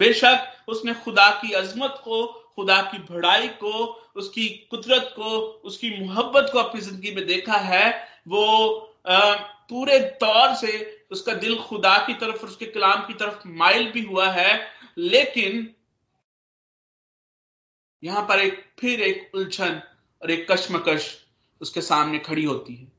बेशक 0.00 0.68
उसने 0.68 0.94
खुदा 0.94 1.28
की 1.40 1.52
अजमत 1.52 2.00
को, 2.04 2.26
खुदा 2.56 2.80
की 2.82 2.98
भड़ाई 3.10 3.48
को 3.48 4.05
उसकी 4.16 4.48
कुदरत 4.70 5.12
को, 5.16 5.38
उसकी 5.64 5.90
मोहब्बत 6.00 6.50
को 6.52 6.58
अपनी 6.58 6.80
ज़िंदगी 6.80 7.14
में 7.14 7.26
देखा 7.26 7.56
है, 7.56 7.90
वो 8.28 8.92
पूरे 9.70 9.98
तौर 10.20 10.54
से 10.54 10.70
उसका 11.10 11.32
दिल 11.34 11.58
खुदा 11.58 11.96
की 12.06 12.14
तरफ़ 12.14 12.42
और 12.42 12.48
उसके 12.48 12.66
कलाम 12.66 13.06
की 13.06 13.14
तरफ़ 13.14 13.46
माइल 13.48 13.90
भी 13.92 14.02
हुआ 14.02 14.30
है, 14.30 14.60
लेकिन 14.98 15.74
यहाँ 18.02 18.22
पर 18.28 18.38
एक, 18.38 18.64
फिर 18.80 19.00
एक 19.02 19.30
उलझन 19.34 19.80
और 20.22 20.30
एक 20.30 20.50
कश्मकश 20.50 21.14
उसके 21.60 21.80
सामने 21.82 22.18
खड़ी 22.18 22.44
होती 22.44 22.74
है। 22.74 22.92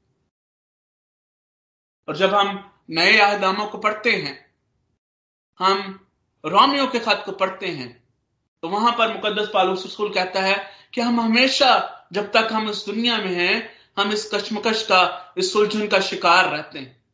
और 2.08 2.18
जब 2.18 2.34
हम 2.34 2.72
नए 2.90 3.18
आहदामों 3.20 3.68
को 3.68 3.78
पढ़ते 3.78 4.12
हैं, 4.12 4.36
हम 5.60 6.00
रोमियो 6.44 6.88
के 6.88 7.00
खत 7.00 7.24
को 7.26 7.32
पढ़ते 7.34 7.68
हैं 7.68 7.92
तो 8.64 8.70
वहाँ 8.70 8.92
पर 8.92 9.14
मुकदस 9.14 9.50
पालूस 9.54 9.96
कहता 10.00 10.42
है 10.42 10.56
कि 10.98 11.01
हम 11.01 11.20
हमेशा, 11.20 12.08
जब 12.13 12.32
तक 12.32 12.50
हम 12.51 12.70
इस 12.70 12.86
दुनिया 12.86 13.18
में 13.18 13.36
हैं, 13.36 13.77
हम 14.00 14.12
इस 14.12 14.32
कश्मकश 14.34 14.84
का, 14.84 15.34
इस 15.38 15.54
सुलझन 15.54 15.88
का 15.88 16.00
शिकार 16.01 16.50
रहते 16.50 16.80
हैं। 16.80 17.06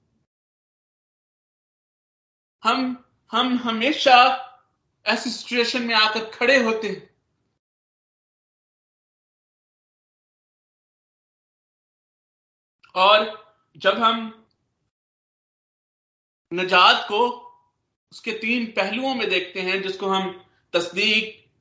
हम 2.63 3.05
हम 3.31 3.57
हमेशा 3.57 4.15
ऐसी 5.05 5.29
सिचुएशन 5.29 5.83
में 5.83 5.95
आकर 5.95 6.31
खड़े 6.31 6.63
होते 6.63 6.87
हैं। 6.87 7.15
और 12.95 13.53
जब 13.77 13.93
हम 13.93 14.47
नजात 16.53 17.05
को, 17.07 17.29
उसके 18.11 18.31
तीन 18.31 18.65
पहलुओं 18.65 19.15
में 19.15 19.29
देखते 19.29 19.61
हैं, 19.61 19.81
जिसको 19.81 20.07
हम 20.07 20.45
तस्दीक, 20.73 21.51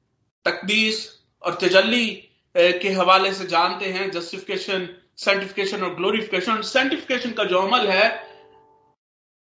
तकदीस 0.45 1.22
और 1.45 1.55
तजल्ली 1.55 2.07
के 2.55 2.91
हवाले 2.91 3.33
से 3.35 3.47
जानते 3.47 3.87
हैं 3.93 4.11
जस्टिफिकेशन 4.11 4.89
सेंटिफिकेशन 5.19 5.83
और 5.83 5.95
ग्लोरिफिकेशन 5.95 6.61
सेंटिफिकेशन 6.63 7.33
का 7.33 7.45
जो 7.45 7.59
अमल 7.59 7.87
है, 7.89 8.29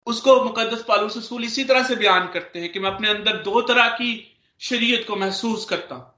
उसको 0.06 0.42
मुकदस 0.44 0.85
पालूस 0.88 1.16
रसूल 1.16 1.44
इसी 1.44 1.64
तरह 1.64 1.82
से 1.82 1.97
बयान 1.97 2.28
करते 2.28 2.61
हैं 2.61 2.73
कि 2.73 2.80
मैं 2.80 2.90
अपने 2.90 3.09
अंदर 3.09 3.42
दो 3.42 3.61
तरह 3.62 3.88
की 3.88 4.37
शरीयत 4.61 5.04
को 5.09 5.16
महसूस 5.16 5.64
करता 5.64 5.94
हूँ। 5.94 6.14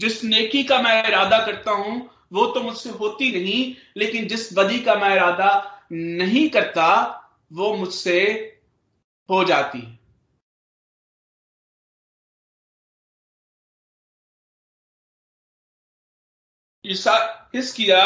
जिस 0.00 0.24
नेकी 0.24 0.62
का 0.64 0.80
मैं 0.82 1.08
इरादा 1.08 1.38
करता 1.46 1.70
हूँ, 1.70 2.10
वो 2.32 2.46
तो 2.46 2.60
मुझसे 2.60 2.90
होती 2.90 3.30
नहीं, 3.32 3.74
लेकिन 3.96 4.26
जिस 4.28 4.48
बदी 4.58 4.78
का 4.78 4.94
मैं 4.94 5.14
इरादा 5.14 5.50
नहीं 5.92 6.48
करता, 6.50 6.86
वो 7.52 7.74
मुझसे 7.76 8.20
हो 9.28 9.44
जाती। 9.44 9.78
है 9.78 9.99
किया? 17.72 18.02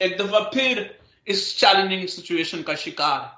एक 0.00 0.16
दफ़ा 0.18 0.40
फिर 0.50 0.78
इस 1.26 1.58
चैलेंजिंग 1.60 2.06
सिचुएशन 2.08 2.62
का 2.62 2.74
शिकार। 2.74 3.36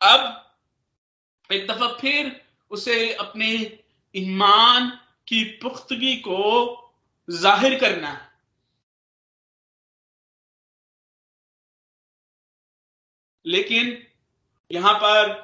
अब 0.00 1.52
एक 1.52 1.66
दफ़ा 1.66 1.88
फिर 2.00 2.30
उसे 2.70 3.12
अपने 3.14 3.48
ईमान 4.14 4.88
की 5.28 5.42
पुख्तगी 5.62 6.16
को 6.16 6.42
ज़ाहिर 7.28 7.78
करना। 7.80 8.08
है 8.08 8.24
लेकिन 13.44 13.96
यहाँ 14.70 14.94
पर 14.94 15.34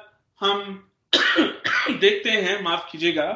हम 0.41 0.89
देखते 1.13 2.29
हैं 2.29 2.61
माफ़ 2.63 2.91
कीजिएगा 2.91 3.31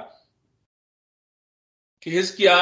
कि 2.03 2.11
हिस्किया 2.11 2.57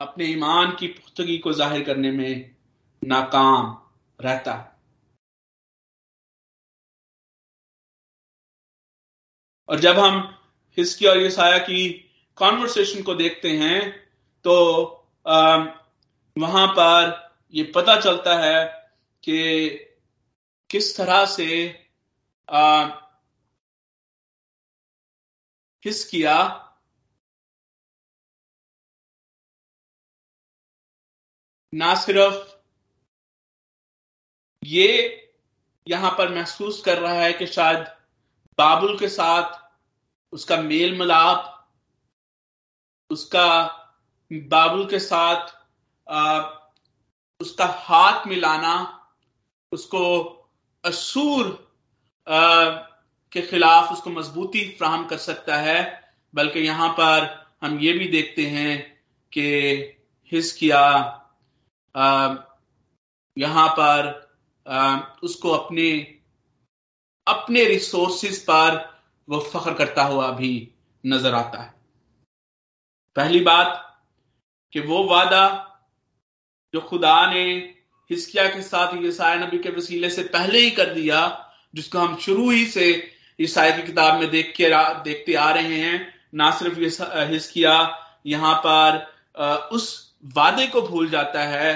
अपने 0.00 0.24
ईमान 0.24 0.76
की 0.76 0.86
पुख्तगी 0.88 1.36
को 1.38 1.52
ज़ाहिर 1.52 1.84
करने 1.84 2.10
में 2.10 2.54
नाकाम 3.02 3.76
रहता 4.20 4.54
है। 4.54 4.72
और 9.68 9.80
जब 9.80 9.98
हम 9.98 10.18
हिस्की 10.78 11.06
और 11.06 11.18
यसाया 11.18 11.58
की 11.58 11.88
कॉन्वर्सेशन 12.38 13.02
को 13.02 13.14
देखते 13.14 13.50
हैं 13.58 13.80
तो 14.44 14.54
आ, 15.26 15.56
वहाँ 16.36 16.66
पर 16.68 17.32
ये 17.54 17.64
पता 17.74 18.00
चलता 18.00 18.36
है 18.38 18.64
कि 19.22 19.68
किस 20.70 20.96
तरह 20.96 21.24
से 21.26 21.46
हिस्किया 25.84 26.36
ना 31.72 31.94
सिर्फ़ 31.94 32.52
ये 34.62 34.88
यहाँ 35.86 36.10
पर 36.18 36.34
महसूस 36.34 36.80
कर 36.82 36.98
रहा 36.98 37.14
है 37.14 37.32
कि 37.32 37.46
शायद 37.46 37.86
बाबुल 38.58 38.98
के 38.98 39.08
साथ 39.08 39.60
उसका 40.32 40.56
मेल 40.56 40.98
मिलाप 40.98 41.50
उसका 43.10 43.48
बाबुल 44.30 44.86
के 44.90 44.98
साथ 44.98 45.52
आ, 46.06 46.40
उसका 47.40 47.66
हाथ 47.66 48.26
मिलाना 48.26 48.74
उसको 49.72 50.04
असूर 50.84 51.63
के 52.28 53.40
खिलाफ 53.40 53.92
उसको 53.92 54.10
मजबूती 54.10 54.68
फ्राहम 54.78 55.06
कर 55.06 55.16
सकता 55.16 55.56
है 55.56 55.78
बल्कि 56.34 56.60
यहाँ 56.60 56.88
पर 56.88 57.28
हम 57.62 57.78
ये 57.80 57.92
भी 57.92 58.08
देखते 58.08 58.46
हैं 58.46 58.78
कि 59.32 59.46
हिस्किया 60.32 60.80
यहाँ 63.38 63.68
पर 63.68 64.24
आ, 64.66 64.98
उसको 65.22 65.50
अपने 65.50 65.90
अपने 67.26 67.64
रिसोर्सिस 67.64 68.42
पर 68.42 68.76
वो 69.28 69.40
फख्र 69.40 69.74
करता 69.74 70.02
हुआ 70.02 70.30
भी 70.30 70.70
नज़र 71.06 71.34
आता 71.34 71.62
है। 71.62 71.74
पहली 73.16 73.40
बात 73.40 74.00
कि 74.72 74.80
वो 74.80 75.04
वादा 75.04 75.44
जो 76.74 76.80
खुदा 76.80 77.32
ने 77.32 77.44
हिस्किया 78.10 78.48
के 78.48 78.62
साथ 78.62 78.96
ईसाई 79.04 79.38
नबी 79.38 79.58
के 79.58 79.70
वसीले 79.70 80.10
से 80.10 80.22
पहले 80.22 80.58
ही 80.58 80.70
कर 80.70 80.94
दिया 80.94 81.43
जिसको 81.74 81.98
हम 81.98 82.16
शुरू 82.18 82.50
ही 82.50 82.66
से 82.66 82.86
ईसाई 83.38 83.72
की 83.72 83.82
किताब 83.82 84.20
में 84.20 84.30
देख 84.30 84.52
के 84.56 84.68
देखते 85.04 85.34
आ 85.34 85.50
रहे 85.52 85.80
हैं, 85.80 86.14
ना 86.34 86.50
सिर्फ़ 86.52 86.78
हिस्किया 87.30 87.74
यहाँ 88.26 88.54
पर 88.66 89.68
उस 89.72 89.86
वादे 90.36 90.66
को 90.66 90.82
भूल 90.82 91.08
जाता 91.10 91.42
है 91.44 91.72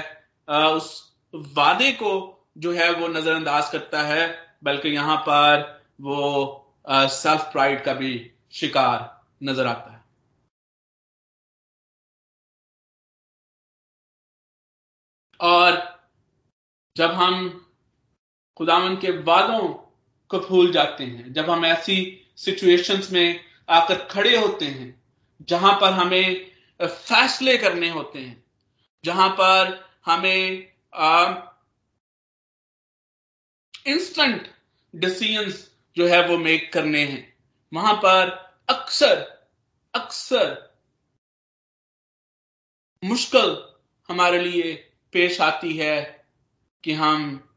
उस 0.48 0.90
वादे 1.56 1.90
को 1.92 2.12
जो 2.58 2.72
है 2.72 2.90
वो 2.92 3.08
नजरअंदाज 3.08 3.68
करता 3.72 4.02
है, 4.02 4.26
बल्कि 4.64 4.88
यहाँ 4.88 5.16
पर 5.28 5.66
वो 6.00 6.64
सेल्फ 6.86 7.50
प्राइड 7.52 7.84
का 7.84 7.92
भी 7.94 8.10
शिकार 8.52 9.22
नज़र 9.42 9.66
आता 9.66 9.92
है। 9.92 9.98
और 15.40 15.76
जब 16.96 17.10
हम 17.12 17.48
खुदावन 18.56 18.96
के 18.96 19.10
वादों 19.22 19.68
को 20.30 20.38
भूल 20.38 20.72
जाते 20.72 21.04
हैं। 21.04 21.32
जब 21.32 21.50
हम 21.50 21.64
ऐसी 21.64 21.96
सिचुएशंस 22.36 23.10
में 23.12 23.44
आकर 23.68 24.04
खड़े 24.06 24.36
होते 24.36 24.64
हैं, 24.64 25.02
जहाँ 25.48 25.72
पर 25.80 25.92
हमें 25.92 26.50
फैसले 26.80 27.56
करने 27.58 27.88
होते 27.88 28.18
हैं, 28.18 28.44
जहाँ 29.04 29.28
पर 29.40 29.86
हमें 30.06 30.72
इंस्टेंट 33.86 34.52
डिसीजंस 34.94 35.70
जो 35.96 36.06
है 36.08 36.26
वो 36.28 36.38
मेक 36.38 36.72
करने 36.72 37.04
हैं, 37.04 37.36
वहाँ 37.72 37.94
पर 37.94 38.30
अक्सर 38.68 39.16
अक्सर 39.94 40.56
मुश्किल 43.02 43.56
हमारे 44.08 44.38
लिए 44.40 44.72
पेश 45.12 45.40
आती 45.40 45.76
है 45.76 46.24
कि 46.84 46.92
हम 46.92 47.48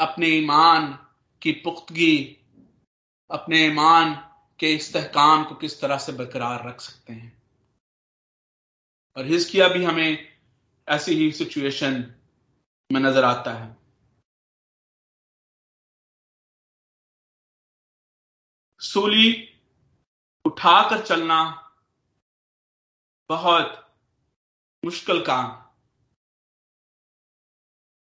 अपने 0.00 0.26
ईमान 0.28 0.98
की 1.42 1.52
पुख्तगी 1.52 2.24
अपने 3.30 3.66
ईमान 3.66 4.14
के 4.58 4.74
इस्तेकाम 4.74 5.44
को 5.44 5.54
किस 5.54 5.80
तरह 5.80 5.98
से 5.98 6.12
बरकरार 6.12 6.68
रख 6.68 6.80
सकते 6.80 7.12
हैं। 7.12 7.42
और 9.16 9.26
हिस्किया 9.26 9.68
भी 9.68 9.84
हमें 9.84 10.40
ऐसी 10.88 11.12
ही 11.12 11.32
सिचुएशन 11.32 11.92
में 12.92 13.00
नज़र 13.00 13.24
आता 13.24 13.54
है। 13.54 13.76
सूली 18.80 19.58
उठाकर 20.44 21.06
चलना 21.06 21.58
बहुत 23.28 23.96
मुश्किल 24.84 25.24
काम। 25.26 25.72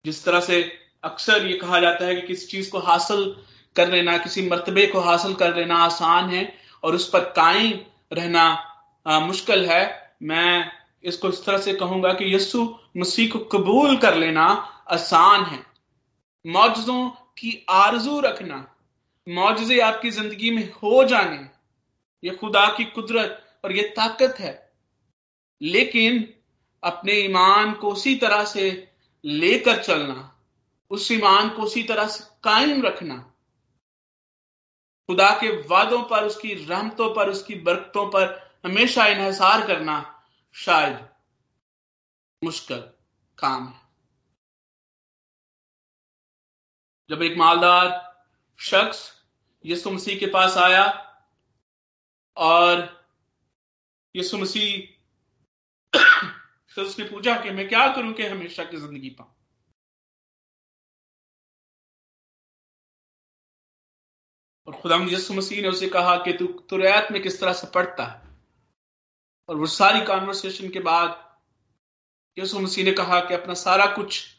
जिस 0.06 0.26
तरह 0.26 0.42
से 0.42 0.87
अक्सर 1.04 1.46
ये 1.48 1.58
कहा 1.58 1.80
जाता 1.80 2.06
है 2.06 2.16
कि 2.16 2.28
किसी 2.28 2.48
चीज़ 2.48 2.70
को 2.72 2.80
हासिल 2.80 3.26
कर 3.76 3.92
लेना 3.92 4.18
किसी 4.18 4.42
मरतबे 4.50 4.86
को 4.88 5.00
हासिल 5.00 5.34
कर 5.34 5.56
लेना 5.56 5.76
आसान 5.76 6.30
है 6.30 6.42
और 6.84 6.96
उस 6.96 7.10
पर 7.10 7.20
कायम 7.36 7.72
रहना 8.14 8.44
आ, 9.06 9.20
मुश्किल 9.20 9.66
है। 9.66 10.16
मैं 10.24 10.72
इसको 11.04 11.30
इस 11.30 11.46
तरह 11.46 11.58
से 11.58 11.74
कहूँगा 11.74 12.14
कि 12.14 12.34
यस्सु 12.36 12.64
मसीह 12.98 13.30
को 13.32 13.40
कबूल 13.52 13.98
कर 13.98 14.16
लेना 14.16 14.46
आसान 14.92 15.44
है। 15.44 15.60
मौजों 16.46 17.10
की 17.38 17.66
आरज़ू 17.70 18.20
रखना 18.20 18.66
मुआवजे 19.28 19.80
आपकी 19.80 20.10
ज़िंदगी 20.12 20.52
में 20.52 20.64
हो 20.74 21.04
जाने 21.04 21.38
ये 22.24 22.36
खुदा 22.36 22.66
की 22.78 22.84
कुदरत 22.86 23.44
और 23.66 23.72
ये 23.72 23.84
ताकत 23.98 24.36
है। 24.40 24.54
लेकिन 25.62 26.28
अपने 26.84 27.14
ईमान 27.14 27.72
को 27.74 27.92
उसी 27.92 28.16
तरह 28.16 28.44
से 28.46 28.66
लेकर 29.24 29.82
चलना 29.84 30.34
उस 30.92 31.12
ईमान 31.12 31.50
को 31.50 31.62
उसी 31.62 31.84
तरह 31.84 32.08
से 32.08 32.24
कायम 32.44 32.82
रखना। 32.82 33.16
खुदा 35.10 35.30
के 35.42 35.50
वादों 35.68 36.04
पर, 36.04 36.24
उसकी 36.24 36.54
रहमतों 36.66 37.14
पर, 37.16 37.30
उसकी 37.30 37.56
बरकतों 37.56 38.06
पर 38.12 38.26
हमेशा 38.66 39.06
इन्हसार 39.08 39.68
करना 39.68 39.96
शायद 40.56 41.08
मुश्किल 42.42 42.80
काम 43.38 43.68
है। 43.68 43.86
जब 47.10 47.22
एक 47.22 47.38
मालदार 47.38 47.90
शख्स 48.60 49.00
यीशु 49.66 49.92
मसीह 49.92 50.20
के 50.20 50.26
पास 50.28 50.58
आया 50.58 50.84
और 52.38 52.82
यीशु 54.16 54.38
मसीह 54.38 54.96
फिर 56.78 56.84
उसने 56.86 57.06
पूछा 57.06 57.36
कि 57.44 57.52
मैं 57.52 57.68
क्या 57.70 57.88
करूँ 57.96 58.14
कि 58.14 58.26
हमेशा 58.26 58.64
की 58.64 58.78
ज़िंदगी 58.78 59.10
पाऊँ? 59.10 59.37
और 64.68 64.82
खुदा 64.82 64.96
यसु 64.96 65.34
मसीह 65.34 65.62
ने 65.62 65.68
उसे 65.68 65.90
कहा 65.90 66.16
कि 66.16 66.34
तू 66.34 66.48
तुरैत 66.48 67.12
में 67.12 67.24
किस 67.24 67.40
तरह 67.42 67.54
से 67.54 67.68
पढ़ता 67.68 68.06
है? 68.06 68.28
और 69.50 69.56
वो 69.56 69.66
सारी 69.66 70.06
कॉन्वर्सेशन 70.06 70.70
के 70.70 70.80
बाद 70.80 71.40
यसु 72.38 72.60
मसीह 72.60 72.86
ने 72.86 72.92
कहा 72.92 73.20
कि 73.20 73.34
अपना 73.34 73.54
सारा 73.54 73.86
कुछ 73.96 74.38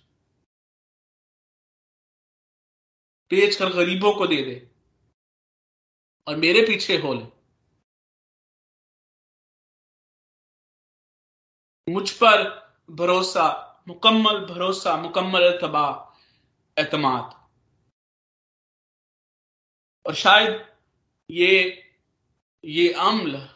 बेच 3.30 3.56
कर 3.56 3.72
गरीबों 3.72 4.14
को 4.14 4.26
दे 4.26 4.42
दे 4.42 4.70
और 6.28 6.36
मेरे 6.36 6.62
पीछे 6.62 6.96
हो 6.98 7.14
ले। 7.14 7.38
मुझ 11.92 12.10
पर 12.10 12.42
भरोसा, 12.90 13.46
मुकम्मल 13.88 14.46
भरोसा, 14.46 14.96
मुकम्मल 14.96 15.42
एतबा 15.42 16.16
एतमाद। 16.78 17.37
और 20.06 20.14
शायद 20.14 20.64
ये 21.30 21.84
ये 22.64 22.92
अम्ल, 22.92 23.48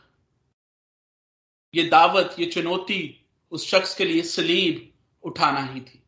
ये 1.74 1.84
दावत, 1.84 2.36
ये 2.38 2.46
चुनौती 2.46 3.26
उस 3.52 3.66
शख्स 3.70 3.94
के 3.94 4.04
लिए 4.04 4.22
सलीब 4.22 4.88
उठाना 5.24 5.62
ही 5.64 5.80
थी। 5.80 6.02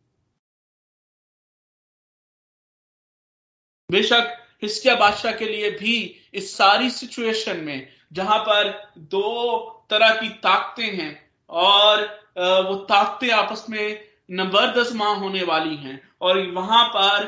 बेशक 3.90 4.40
हिस्किया 4.62 4.94
बादशाह 4.96 5.32
के 5.32 5.44
लिए 5.44 5.70
भी 5.70 5.96
इस 6.34 6.56
सारी 6.56 6.90
सिचुएशन 6.90 7.60
में, 7.60 7.88
जहाँ 8.12 8.38
पर 8.38 8.92
दो 8.98 9.86
तरह 9.90 10.14
की 10.20 10.28
ताकतें 10.40 10.96
हैं 10.96 11.12
और 11.50 12.02
वो 12.38 12.74
ताकतें 12.84 13.30
आपस 13.32 13.66
में 13.70 14.08
नंबर 14.30 14.72
दस 14.74 14.92
माह 14.92 15.14
होने 15.16 15.42
वाली 15.44 15.76
हैं 15.76 16.00
और 16.20 16.38
वहाँ 16.52 16.84
पर 16.88 17.26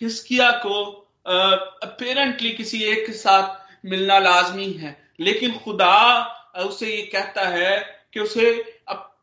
हिस्किया 0.00 0.50
को 0.56 0.76
अपेरेंटली 1.30 2.50
किसी 2.52 2.82
एक 2.82 3.06
के 3.06 3.12
साथ 3.12 3.76
मिलना 3.86 4.18
लाजमी 4.18 4.72
है। 4.72 5.12
लेकिन 5.20 5.58
खुदा 5.58 6.24
उसे 6.56 6.96
ये 6.96 7.06
कहता 7.06 7.48
है 7.48 8.06
कि 8.12 8.20
उसे 8.20 8.76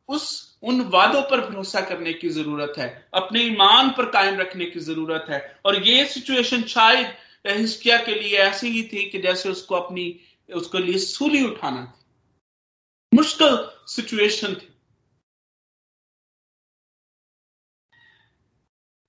उस, 0.09 0.57
उन 0.63 0.81
वादों 0.81 1.21
पर 1.21 1.49
भरोसा 1.49 1.81
करने 1.81 2.13
की 2.13 2.29
ज़रूरत 2.29 2.73
है। 2.77 3.09
अपने 3.13 3.41
ईमान 3.43 3.89
पर 3.89 4.09
कायम 4.11 4.35
रखने 4.39 4.65
की 4.65 4.79
ज़रूरत 4.79 5.25
है। 5.29 5.59
और 5.65 5.87
ये 5.87 6.05
सिचुएशन 6.05 6.63
शायद 6.63 7.17
हिस्किया 7.47 7.97
के 8.05 8.15
लिए 8.15 8.37
ऐसी 8.37 8.67
ही 8.67 8.83
थी 8.83 9.09
कि 9.09 9.21
जैसे 9.21 9.49
उसको 9.49 9.75
अपनी, 9.75 10.19
उसके 10.53 10.79
लिए 10.79 10.97
सूली 10.97 11.45
उठाना 11.45 11.85
थी। 11.85 12.05
मुश्किल 13.13 13.71
सिचुएशन 13.87 14.55
थी। 14.55 14.73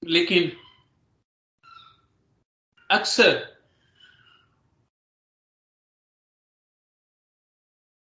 लेकिन 0.04 0.67
अक्सर 2.90 3.59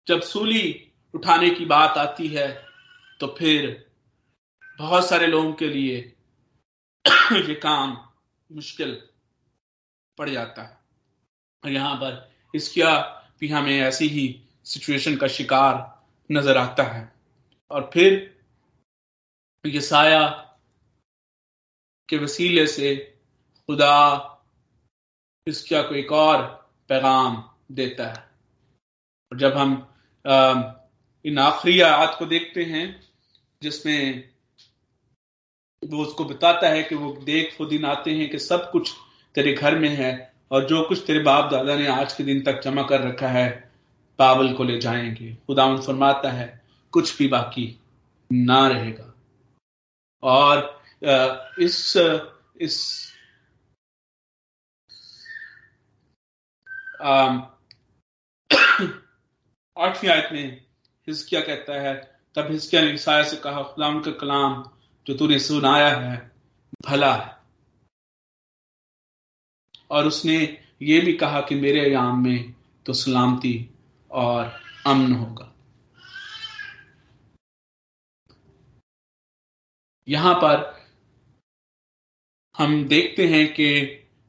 जब 0.07 0.21
सूली 0.21 0.93
उठाने 1.15 1.51
की 1.51 1.65
बात 1.65 1.99
आती 1.99 2.29
है 2.29 2.49
तो 3.21 3.27
फिर 3.39 3.91
बहुत 4.79 5.09
सारे 5.09 5.27
लोगों 5.27 5.53
के 5.53 5.69
लिए 5.69 5.97
ये 7.49 7.55
काम 7.55 7.97
मुश्किल 8.51 8.95
पड़ 10.19 10.29
जाता 10.31 10.63
है। 10.63 10.79
और 11.65 11.71
यहाँ 11.71 11.97
पर 11.97 12.33
इसका 12.55 12.95
भी 13.41 13.49
हमें 13.49 13.81
ऐसी 13.81 14.09
ही 14.09 14.45
सिचुएशन 14.65 15.17
का 15.17 15.27
शिकार 15.29 16.05
नज़र 16.31 16.57
आता 16.57 16.83
है। 16.83 17.13
और 17.71 17.91
फिर 17.95 18.39
ये 19.65 19.81
साया 19.81 20.29
के 22.09 22.19
वसीले 22.19 22.67
से 22.67 22.97
खुदा 23.69 23.95
इसका 25.49 25.83
को 25.83 25.95
एक 25.95 26.13
और 26.13 26.43
पैगाम 26.89 27.43
देता 27.73 28.09
है। 28.09 28.29
और 29.33 29.39
जब 29.39 29.57
हम 29.57 29.73
इन 31.25 31.39
आखिरी 31.39 31.81
आयत 31.81 32.17
को 32.19 32.27
देखते 32.27 32.65
हैं, 32.65 33.03
जिसमें 33.63 34.29
वो 35.85 36.05
उसको 36.05 36.25
बताता 36.25 36.69
है 36.69 36.83
कि 36.83 36.95
वो 36.95 37.13
देख 37.25 37.57
वो 37.61 37.67
दिन 37.67 37.85
आते 37.85 38.15
हैं 38.15 38.31
कि 38.31 38.39
सब 38.39 38.71
कुछ 38.71 38.93
तेरे 39.35 39.53
घर 39.53 39.79
में 39.79 39.89
है 39.89 40.35
और 40.51 40.65
जो 40.67 40.83
कुछ 40.89 41.05
तेरे 41.07 41.19
बाप 41.19 41.51
दादा 41.51 41.77
ने 41.77 41.87
आज 41.87 42.13
के 42.13 42.25
दिन 42.25 42.43
तक 42.43 42.61
जमा 42.61 42.83
कर 42.83 43.01
रखा 43.01 43.29
है, 43.29 43.73
बाबल 44.19 44.53
को 44.53 44.65
ले 44.65 44.79
जाएँगे। 44.81 45.35
खुदा 45.47 45.77
फरमाता 45.77 46.31
है, 46.31 46.65
कुछ 46.93 47.19
भी 47.19 47.29
बाकी 47.29 47.81
ना 48.33 48.67
रहेगा। 48.69 49.15
और 50.23 50.83
इस 51.59 51.97
इस 52.61 53.08
आठवीं 59.79 60.11
आयत 60.11 60.29
में 60.33 60.67
हिस्किया 61.09 61.41
कहता 61.41 61.81
है, 61.81 62.21
तब 62.35 62.51
हिस्किया 62.51 62.83
ने 62.83 62.93
ईसाया 62.93 63.23
से 63.23 63.37
कहा 63.37 63.63
खुदाम 63.63 64.01
का 64.01 64.11
कलाम 64.11 64.71
जो 65.07 65.15
तूने 65.15 65.39
सुनाया 65.39 65.97
है, 65.97 66.33
भला 66.89 67.15
है। 67.15 67.39
और 69.91 70.07
उसने 70.07 70.65
ये 70.83 71.01
भी 71.01 71.13
कहा 71.13 71.41
कि 71.41 71.55
मेरे 71.55 71.93
याम 71.93 72.25
में 72.25 72.55
तो 72.87 72.93
सलामती 72.93 73.71
और 74.11 74.61
अमन 74.87 75.13
होगा। 75.13 75.55
यहाँ 80.09 80.35
पर 80.35 80.79
हम 82.59 82.89
देखते 82.89 83.27
हैं 83.27 83.55
कि 83.55 83.81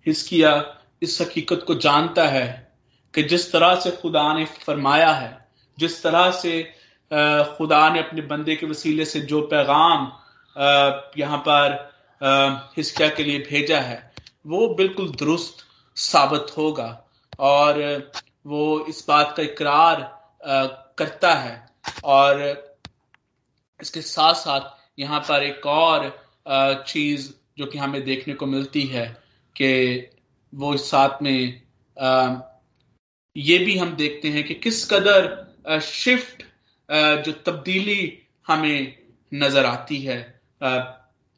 हिस्किया 0.06 0.79
इस 1.02 1.20
हकीकत 1.22 1.64
को 1.68 1.76
जानता 1.76 2.28
है 2.28 2.48
कि 3.14 3.24
जिस 3.24 3.52
तरह 3.52 3.76
से 3.80 3.92
खुदा 3.92 4.34
ने 4.34 4.46
फरमाया 4.46 5.12
है, 5.12 5.48
जिस 5.78 6.02
तरह 6.04 6.32
से 6.32 6.62
खुदा 7.58 7.90
ने 7.90 8.00
अपने 8.00 8.22
बंदे 8.22 8.56
के 8.56 8.66
वसीले 8.66 9.06
से 9.06 9.20
जो 9.22 9.42
पैगाम 9.48 10.12
यहाँ 11.18 11.38
पर 11.48 11.78
हिस्किया 12.78 13.10
के 13.10 13.24
लिए 13.24 13.40
भेजा 13.50 13.80
है, 13.80 14.12
वो 14.48 14.68
बिल्कुल 14.76 15.10
दुरुस्त 15.12 15.66
साबित 15.98 16.58
होगा 16.58 16.90
और 17.40 17.82
वो 18.48 18.86
इस 18.90 19.06
बात 19.08 19.34
का 19.38 19.44
इकरार 19.44 20.02
करता 20.98 21.34
है 21.34 21.56
और 22.04 22.42
इसके 23.80 24.02
साथ 24.02 24.34
साथ 24.34 24.78
यहाँ 25.00 25.20
पर 25.20 25.44
एक 25.44 25.66
और 25.66 26.08
चीज़ 26.88 27.30
जो 27.58 27.66
कि 27.66 27.78
हमें 27.78 28.04
देखने 28.04 28.34
को 28.34 28.46
मिलती 28.46 28.84
है 28.88 29.06
कि 29.56 29.70
वो 30.54 30.76
साथ 30.78 31.22
में 31.22 31.62
ये 33.36 33.58
भी 33.58 33.78
हम 33.78 33.96
देखते 33.96 34.30
हैं 34.30 34.44
कि 34.44 34.54
किस 34.56 34.86
कदर 34.92 35.80
शिफ्ट 35.82 36.44
जो 37.26 37.32
तब्दीली 37.46 38.02
हमें 38.48 38.98
नज़र 39.32 39.66
आती 39.66 40.02
है 40.02 40.20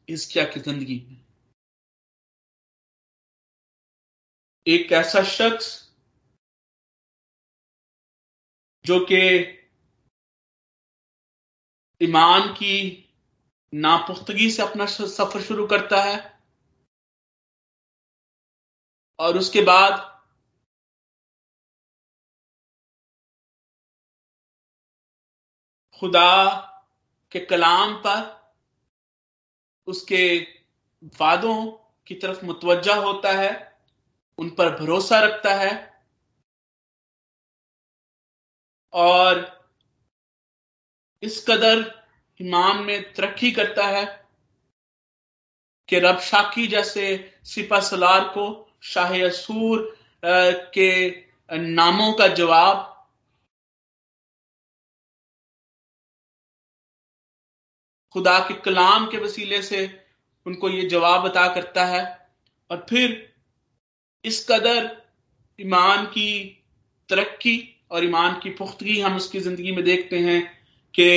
इस 0.08 0.32
क्या 0.32 0.44
की 0.44 0.60
ज़िंदगी 0.60 0.96
में। 1.10 1.20
एक 4.66 4.92
ऐसा 4.92 5.22
शख्स 5.22 5.78
जो 8.84 8.98
कि 9.00 9.18
ईमान 12.00 12.48
की 12.52 12.98
नापुख्तगी 13.72 14.50
से 14.50 14.62
अपना 14.62 14.86
सफ़र 14.86 15.42
शुरू 15.42 15.66
करता 15.66 16.02
है 16.02 16.31
और 19.22 19.38
उसके 19.38 19.62
बाद 19.62 19.92
खुदा 26.00 26.44
के 27.32 27.40
कलाम 27.40 27.94
पर 27.94 28.42
उसके 29.86 30.38
वादों 31.20 31.66
की 32.06 32.14
तरफ़ 32.14 32.44
मुतवजा 32.44 32.94
होता 32.94 33.32
है, 33.32 33.78
उन 34.38 34.50
पर 34.50 34.70
भरोसा 34.80 35.20
रखता 35.20 35.54
है 35.54 36.02
और 38.92 39.62
इस 41.22 41.44
कदर 41.48 42.02
ईमान 42.40 42.82
में 42.82 43.12
तरक्की 43.14 43.52
करता 43.52 43.86
है 43.86 44.04
कि 45.88 45.98
रब 45.98 46.18
शाकी 46.18 46.66
जैसे 46.66 47.34
सिपा 47.44 47.80
सलार 47.80 48.28
को 48.28 48.71
शाह 48.82 49.18
असूर 49.24 49.90
के 50.74 50.88
नामों 51.50 52.12
का 52.12 52.26
जवाब। 52.34 52.88
खुदा 58.14 58.38
के 58.38 58.54
कलाम 58.60 59.06
के 59.10 59.18
वसीले 59.18 59.62
से 59.62 59.84
उनको 60.46 60.68
ये 60.68 60.88
जवाब 60.88 61.24
अता 61.24 61.46
करता 61.54 61.84
है। 61.86 62.02
और 62.70 62.86
फिर 62.90 63.14
इस 64.24 64.44
कदर 64.50 64.90
ईमान 65.58 66.04
की 66.06 66.32
तरक्की 67.08 67.56
और 67.90 68.04
ईमान 68.04 68.38
की 68.40 68.50
पुख्तगी 68.50 69.00
हम 69.00 69.16
उसकी 69.16 69.40
ज़िंदगी 69.40 69.72
में 69.72 69.84
देखते 69.84 70.18
हैं 70.18 70.42
कि 70.94 71.08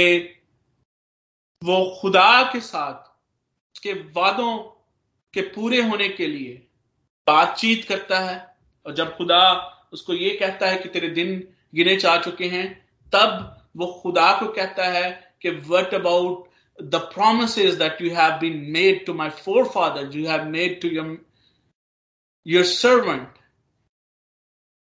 वो 1.61 1.77
खुदा 2.01 2.43
के 2.53 2.59
साथ, 2.61 2.93
उसके 3.75 3.93
वादों 3.93 4.57
के 5.33 5.41
पूरे 5.51 5.81
होने 5.81 6.09
के 6.09 6.27
लिए 6.27 6.64
बातचीत 7.27 7.85
करता 7.85 8.19
है 8.19 8.37
और 8.85 8.93
जब 8.95 9.15
खुदा 9.17 9.41
उसको 9.93 10.13
ये 10.13 10.35
कहता 10.37 10.67
है 10.67 10.77
कि 10.77 10.89
तेरे 10.89 11.09
दिन 11.09 11.37
गिने 11.75 11.95
जा 11.95 12.17
चुके 12.21 12.45
हैं, 12.45 12.67
तब 13.13 13.51
वो 13.77 13.85
खुदा 14.03 14.31
को 14.39 14.47
कहता 14.47 14.85
है 14.85 15.35
कि 15.41 15.49
what 15.67 15.93
about 15.93 16.47
the 16.79 16.95
promise 17.13 17.55
that 17.79 18.01
you 18.01 18.09
have 18.15 18.37
been 18.39 18.57
made 18.71 19.05
to 19.05 19.13
my 19.13 19.29
forefather 19.69 20.17
you 20.17 20.27
have 20.27 20.45
made 20.49 20.79
to 20.81 20.87
your 20.87 21.17
your 22.45 22.65
servant 22.65 23.33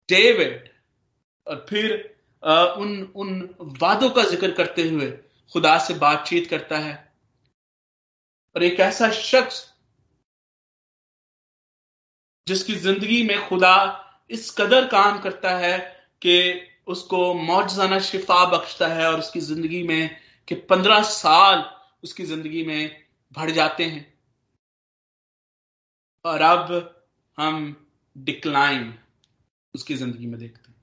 David 0.09 0.69
और 1.47 1.65
फिर 1.69 1.95
उन 2.79 3.03
उन 3.17 3.31
वादों 3.83 4.11
का 4.11 4.23
ज़िक्र 4.23 4.51
करते 4.51 4.83
हुए 4.89 5.11
खुदा 5.53 5.79
से 5.79 5.95
बातचीत 5.95 6.47
करता 6.47 6.79
है। 6.79 6.95
और 8.57 8.63
एक 8.63 8.81
ऐसा 8.81 9.11
शख्स 9.11 9.65
जिसकी 12.47 12.75
ज़िंदगी 12.75 13.23
में 13.23 13.49
खुदा 13.49 13.75
इस 14.31 14.51
कदर 14.51 14.87
काम 14.89 15.19
करता 15.21 15.57
है 15.59 15.79
कि 16.23 16.61
उसको 16.87 17.33
मौजाना 17.35 17.99
शिफा 18.01 18.45
बख्शता 18.51 18.87
है 18.89 19.07
और 19.07 19.19
उसकी 19.19 19.41
ज़िंदगी 19.41 19.83
में 19.83 20.17
कि 20.49 20.55
पंद्रह 20.71 21.03
साल 21.03 21.65
उसकी 22.05 22.25
ज़िंदगी 22.25 22.63
में 22.65 23.05
भर 23.33 23.51
जाते 23.51 23.85
हैं। 23.85 24.15
और 26.25 26.41
अब 26.43 26.71
हम 27.39 27.75
डिक्लाइन 28.17 28.95
उसकी 29.75 29.95
ज़िंदगी 29.95 30.27
में 30.27 30.39
देखते 30.41 30.71
हैं। 30.71 30.75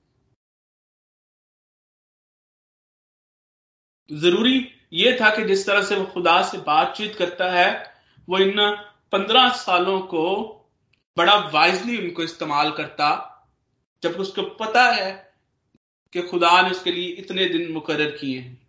ज़रूरी 4.10 4.66
यह 4.92 5.16
था 5.20 5.34
कि 5.36 5.44
जिस 5.44 5.66
तरह 5.66 5.82
से 5.82 5.96
वो 5.96 6.04
खुदा 6.04 6.42
से 6.42 6.58
बातचीत 6.58 7.14
करता 7.14 7.50
है, 7.52 7.70
वो 8.28 8.38
इन 8.38 8.54
पंद्रह 9.12 9.48
सालों 9.56 10.00
को 10.00 10.24
बड़ा 11.16 11.36
वाइजली 11.50 11.96
उनको 11.98 12.22
इस्तेमाल 12.22 12.70
करता, 12.72 13.08
जब 14.02 14.16
उसको 14.20 14.42
पता 14.56 14.84
है 14.92 15.12
कि 16.12 16.22
खुदा 16.22 16.60
ने 16.62 16.70
उसके 16.70 16.92
लिए 16.92 17.08
इतने 17.14 17.46
दिन 17.48 17.70
मुकर 17.72 18.10
किए 18.10 18.38
हैं। 18.38 18.62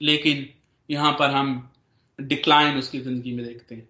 लेकिन 0.00 0.48
यहाँ 0.88 1.12
पर 1.12 1.30
हम 1.30 1.70
डिक्लाइन 2.18 2.78
उसकी 2.78 3.00
ज़िंदगी 3.00 3.32
में 3.32 3.44
देखते 3.46 3.74
हैं। 3.74 3.88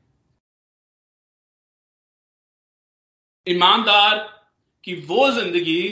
ईमानदार 3.47 4.17
की 4.85 4.95
वो 5.07 5.31
ज़िंदगी 5.33 5.83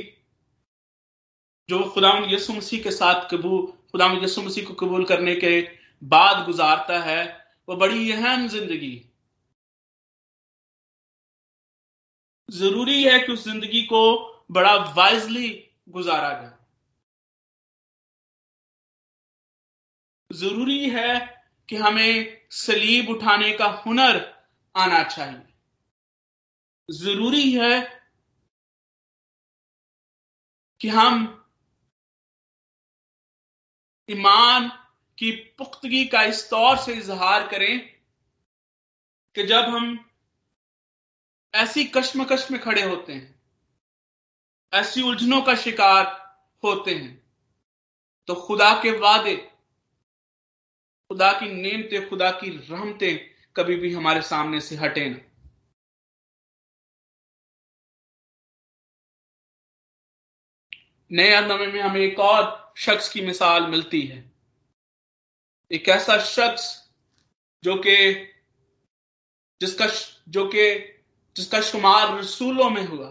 जो 1.69 1.83
खुदा 1.91 2.13
यसु 2.29 2.53
मसीह 2.53 2.83
के 2.83 2.91
साथ 2.91 3.29
कबूल 3.31 3.67
खुदा 3.93 4.07
यसु 4.15 4.43
मसीह 4.43 4.67
को 4.67 4.75
कबूल 4.77 5.05
करने 5.05 5.35
के 5.37 5.61
बाद 6.03 6.45
गुजारता 6.47 6.99
है, 7.01 7.25
वो 7.69 7.77
बड़ी 7.77 8.13
अहम 8.13 8.47
ज़िंदगी। 8.49 9.06
ज़रूरी 12.49 13.03
है 13.05 13.19
कि 13.19 13.33
उस 13.33 13.45
ज़िंदगी 13.45 13.83
को 13.83 14.03
बड़ा 14.51 14.75
वाइजली 14.95 15.49
गुजारा 15.89 16.33
जाए। 16.33 16.55
ज़रूरी 20.31 20.89
है 20.91 21.19
कि 21.69 21.77
हमें 21.77 22.39
सलीब 22.51 23.09
उठाने 23.11 23.53
का 23.53 23.67
हुनर 23.67 24.17
आना 24.75 25.03
चाहिए। 25.03 25.43
ज़रूरी 26.89 27.51
है 27.53 27.81
कि 30.81 30.89
हम 30.89 31.25
ईमान 34.09 34.69
की 35.19 35.31
पुख्तगी 35.59 36.05
का 36.07 36.23
इस 36.23 36.49
तौर 36.51 36.77
से 36.77 36.95
इजहार 36.95 37.47
करें 37.49 37.79
कि 39.35 39.47
जब 39.47 39.69
हम 39.69 39.97
ऐसी 41.57 41.85
कश्मकश 41.85 42.51
में 42.51 42.61
खड़े 42.61 42.83
होते 42.83 43.13
हैं। 43.13 43.43
ऐसी 44.75 45.03
उलझनों 45.03 45.43
का 45.43 45.55
शिकार 45.55 46.05
होते 46.65 46.95
हैं। 46.95 47.31
तो 48.27 48.35
खुदा 48.35 48.83
के 48.83 48.99
वादे, 48.99 49.37
खुदा 51.09 51.33
की 51.33 51.53
नेमतें, 51.53 52.09
खुदा 52.09 52.31
की 52.31 52.57
रहमतें 52.57 53.35
कभी 53.57 53.77
भी 53.77 53.95
हमारे 53.95 54.23
सामने 54.23 54.61
से 54.61 54.77
हटे 54.77 55.09
ना। 55.09 55.19
नए 61.13 61.33
अदमे 61.33 61.67
में 61.67 61.81
हमें 61.81 62.01
एक 62.01 62.19
और 62.19 62.75
शख्स 62.77 63.09
की 63.09 63.21
मिसाल 63.21 63.67
मिलती 63.67 64.03
है। 64.03 64.33
एक 65.73 65.89
ऐसा 65.89 66.19
शख्स 66.19 66.93
जो 67.65 67.77
कि, 67.77 68.15
जिसका 69.61 69.87
जो 70.29 70.47
कि 70.47 70.96
जिसका 71.37 71.61
शुमार 71.61 72.17
रसूलों 72.19 72.69
में 72.71 72.85
हुआ। 72.85 73.09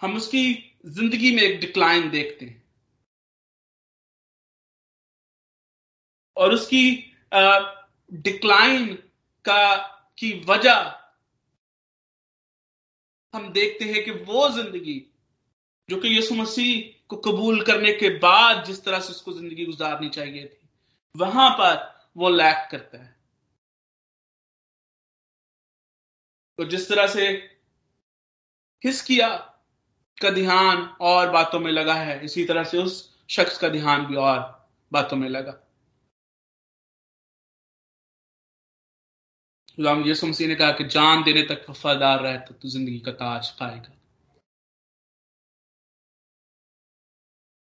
हम 0.00 0.16
उसकी 0.16 0.42
ज़िंदगी 0.86 1.34
में 1.36 1.42
एक 1.42 1.60
डिक्लाइन 1.60 2.10
देखते 2.10 2.44
हैं। 2.46 2.62
और 6.36 6.54
उसकी 6.54 6.82
डिक्लाइन 8.12 8.94
का, 9.44 9.76
की 10.18 10.32
वजह 10.48 10.96
हम 13.34 13.52
देखते 13.52 13.84
हैं 13.84 14.04
कि 14.04 14.10
वो 14.10 14.48
ज़िंदगी, 14.50 14.98
जो 15.88 15.96
कि 15.96 16.08
यीशु 16.08 16.34
मसीह 16.34 17.06
को 17.08 17.16
कबूल 17.16 17.62
करने 17.64 17.92
के 17.92 18.08
बाद 18.18 18.64
जिस 18.64 18.84
तरह 18.84 19.00
से 19.00 19.12
उसको 19.12 19.32
ज़िंदगी 19.32 19.64
गुजारनी 19.66 20.08
चाहिए 20.08 20.46
थी, 20.46 20.68
वहाँ 21.14 21.50
पर 21.50 21.99
वो 22.16 22.28
लैक 22.30 22.68
करता 22.70 22.98
है। 22.98 23.14
तो 26.58 26.64
जिस 26.64 26.88
तरह 26.88 27.06
से 27.06 27.28
हिस्किया 28.82 29.28
का 30.18 30.30
ध्यान 30.30 30.82
और 31.02 31.30
बातों 31.30 31.60
में 31.60 31.70
लगा 31.72 31.94
है, 31.94 32.24
इसी 32.24 32.44
तरह 32.44 32.64
से 32.64 32.78
उस 32.78 32.98
शख्स 33.30 33.58
का 33.58 33.68
ध्यान 33.68 34.06
भी 34.06 34.16
और 34.18 34.38
बातों 34.92 35.16
में 35.16 35.28
लगा। 35.28 35.52
गुलाम 39.78 40.02
यीशु 40.04 40.26
मसीह 40.26 40.48
ने 40.48 40.54
कहा 40.54 40.72
कि 40.72 40.84
जान 40.86 41.22
देने 41.24 41.42
तक 41.44 41.64
वफादार 41.70 42.20
रहे 42.22 42.38
तो 42.38 42.54
तू 42.54 42.68
ज़िंदगी 42.68 42.98
का 43.00 43.12
ताज 43.14 43.50
पाएगा। 43.60 43.96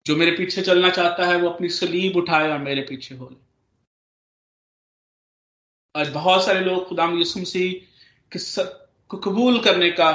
जो 0.06 0.16
मेरे 0.16 0.32
पीछे 0.32 0.62
चलना 0.62 0.90
चाहता 0.90 1.26
है, 1.26 1.36
वो 1.38 1.50
अपनी 1.50 1.70
सलीब 1.72 2.16
उठाए 2.18 2.50
और 2.52 2.58
मेरे 2.60 2.82
पीछे 2.82 3.16
हो 3.16 3.30
ले। 3.30 3.49
आज 5.96 6.10
बहुत 6.14 6.46
सारे 6.46 6.60
लोग 6.60 6.88
खुदाम 6.88 7.18
यीशु 7.18 7.40
मसीह 7.40 8.38
को 9.12 9.18
कबूल 9.18 9.60
करने 9.64 9.90
का 9.92 10.12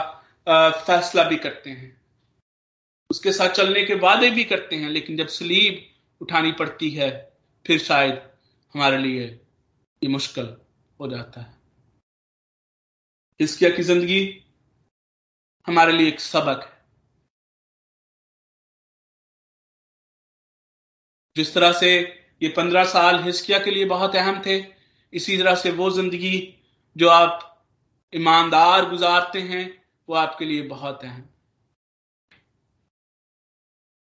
फैसला 0.86 1.22
भी 1.28 1.36
करते 1.36 1.70
हैं। 1.70 1.88
उसके 3.10 3.32
साथ 3.32 3.48
चलने 3.50 3.82
के 3.84 3.94
वादे 3.96 4.30
भी 4.30 4.44
करते 4.44 4.76
हैं, 4.76 4.88
लेकिन 4.88 5.16
जब 5.16 5.28
सलीब 5.28 6.22
उठानी 6.22 6.52
पड़ती 6.52 6.90
है, 6.90 7.10
फिर 7.66 7.78
शायद 7.78 8.22
हमारे 8.74 8.98
लिए 8.98 9.24
ये 10.02 10.08
मुश्किल 10.08 10.56
हो 11.00 11.08
जाता 11.10 11.40
है। 11.40 11.52
हिस्किया 13.40 13.70
की 13.70 13.82
ज़िंदगी 13.82 14.22
हमारे 15.66 15.92
लिए 15.92 16.08
एक 16.08 16.20
सबक 16.20 16.62
है। 16.64 16.72
जिस 21.36 21.52
तरह 21.54 21.72
से 21.72 21.90
ये 22.42 22.48
पंद्रह 22.56 22.84
साल 22.84 23.22
हिस्किया 23.24 23.58
के 23.58 23.70
लिए 23.70 23.84
बहुत 23.86 24.16
अहम 24.16 24.42
थे 24.46 24.58
इसी 25.14 25.38
तरह 25.38 25.54
से 25.54 25.70
वो 25.70 25.90
ज़िंदगी 25.90 26.54
जो 26.96 27.08
आप 27.08 27.50
ईमानदार 28.12 28.88
गुजारते 28.90 29.40
हैं, 29.40 29.84
वो 30.08 30.14
आपके 30.14 30.44
लिए 30.44 30.62
बहुत 30.62 31.04
अहम। 31.04 31.28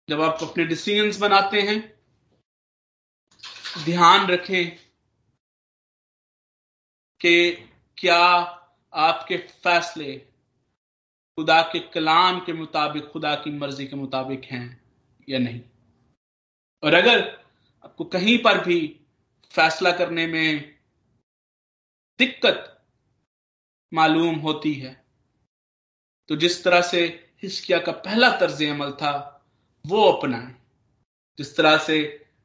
जब 0.09 0.21
आप 0.21 0.39
अपने 0.41 0.65
डिसीजंस 0.65 1.19
बनाते 1.19 1.61
हैं, 1.61 1.79
ध्यान 3.85 4.27
रखें 4.27 4.77
कि 7.21 7.51
क्या 7.97 8.23
आपके 8.93 9.37
फैसले 9.37 10.15
खुदा 11.37 11.61
के 11.61 11.79
कलाम 11.79 12.39
के 12.39 12.53
मुताबिक, 12.53 13.07
खुदा 13.11 13.35
की 13.35 13.51
मर्ज़ी 13.51 13.87
के 13.87 13.95
मुताबिक 13.95 14.43
हैं 14.43 14.81
या 15.29 15.39
नहीं। 15.39 15.61
और 16.83 16.93
अगर 16.93 17.21
आपको 17.85 18.05
कहीं 18.05 18.37
पर 18.37 18.63
भी 18.65 18.99
फैसला 19.53 19.91
करने 19.91 20.27
में 20.27 20.72
दिक्कत 22.19 22.85
मालूम 23.93 24.35
होती 24.35 24.73
है। 24.73 25.05
तो 26.29 26.35
जिस 26.35 26.63
तरह 26.63 26.81
से 26.81 27.05
हिस्किया 27.43 27.79
का 27.79 27.91
पहला 27.91 28.29
तर्ज 28.37 28.63
अमल 28.63 28.91
था, 28.91 29.13
वो 29.85 30.03
अपनाएँ। 30.11 30.53
जिस 31.37 31.55
तरह 31.57 31.77
से 31.77 31.97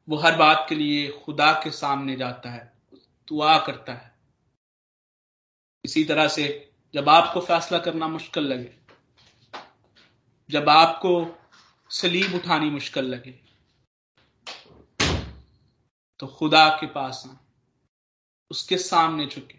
वो 0.09 0.17
हर 0.17 0.35
बात 0.35 0.65
के 0.69 0.75
लिए 0.75 1.11
खुदा 1.25 1.51
के 1.53 1.71
सामने 1.71 2.15
जाता 2.15 2.49
है, 2.49 2.73
दुआ 3.27 3.57
करता 3.57 3.93
है। 3.93 4.15
इसी 5.85 6.03
तरह 6.03 6.27
से 6.27 6.47
जब 6.93 7.09
आपको 7.09 7.41
फैसला 7.41 7.79
करना 7.79 8.07
मुश्किल 8.07 8.43
लगे, 8.43 8.73
जब 10.49 10.69
आपको 10.69 11.11
सलीब 11.91 12.33
उठानी 12.35 12.69
मुश्किल 12.69 13.05
लगे 13.05 13.31
तो 16.19 16.27
खुदा 16.27 16.69
के 16.69 16.87
पास 16.87 17.23
आए, 17.27 17.37
उसके 18.51 18.77
सामने 18.77 19.25
झुके। 19.25 19.58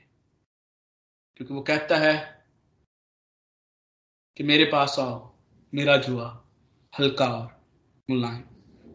क्योंकि 1.40 1.54
वो 1.54 1.60
कहता 1.68 1.96
है 1.96 2.14
कि 4.36 4.44
मेरे 4.44 4.64
पास 4.72 4.96
आओ 4.98 5.12
मेरा 5.72 5.96
जुआ 6.06 6.26
हल्का 6.92 7.26
और 7.26 7.46
मुलायम 8.08 8.42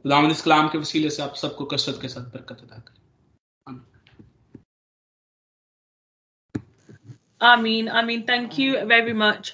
गुलाम 0.04 0.30
इस 0.32 0.42
कलाम 0.42 0.68
के 0.70 0.78
वसीले 0.78 1.10
से 1.10 1.24
आप 1.24 1.36
सबको 1.36 1.66
कसरत 1.66 2.02
के 2.02 2.08
साथ 2.08 2.30
बरकत 2.34 2.62
अदा 2.64 2.78
करें 2.80 3.04
Amin. 7.42 7.90
Amin. 7.90 8.22
Thank 8.28 8.58
you 8.60 8.86
very 8.86 9.14
much, 9.14 9.50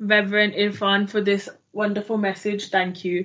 Reverend 0.00 0.54
Irfan, 0.54 1.08
for 1.08 1.20
this 1.20 1.48
wonderful 1.74 2.16
message. 2.18 2.70
Thank 2.70 3.04
you. 3.04 3.24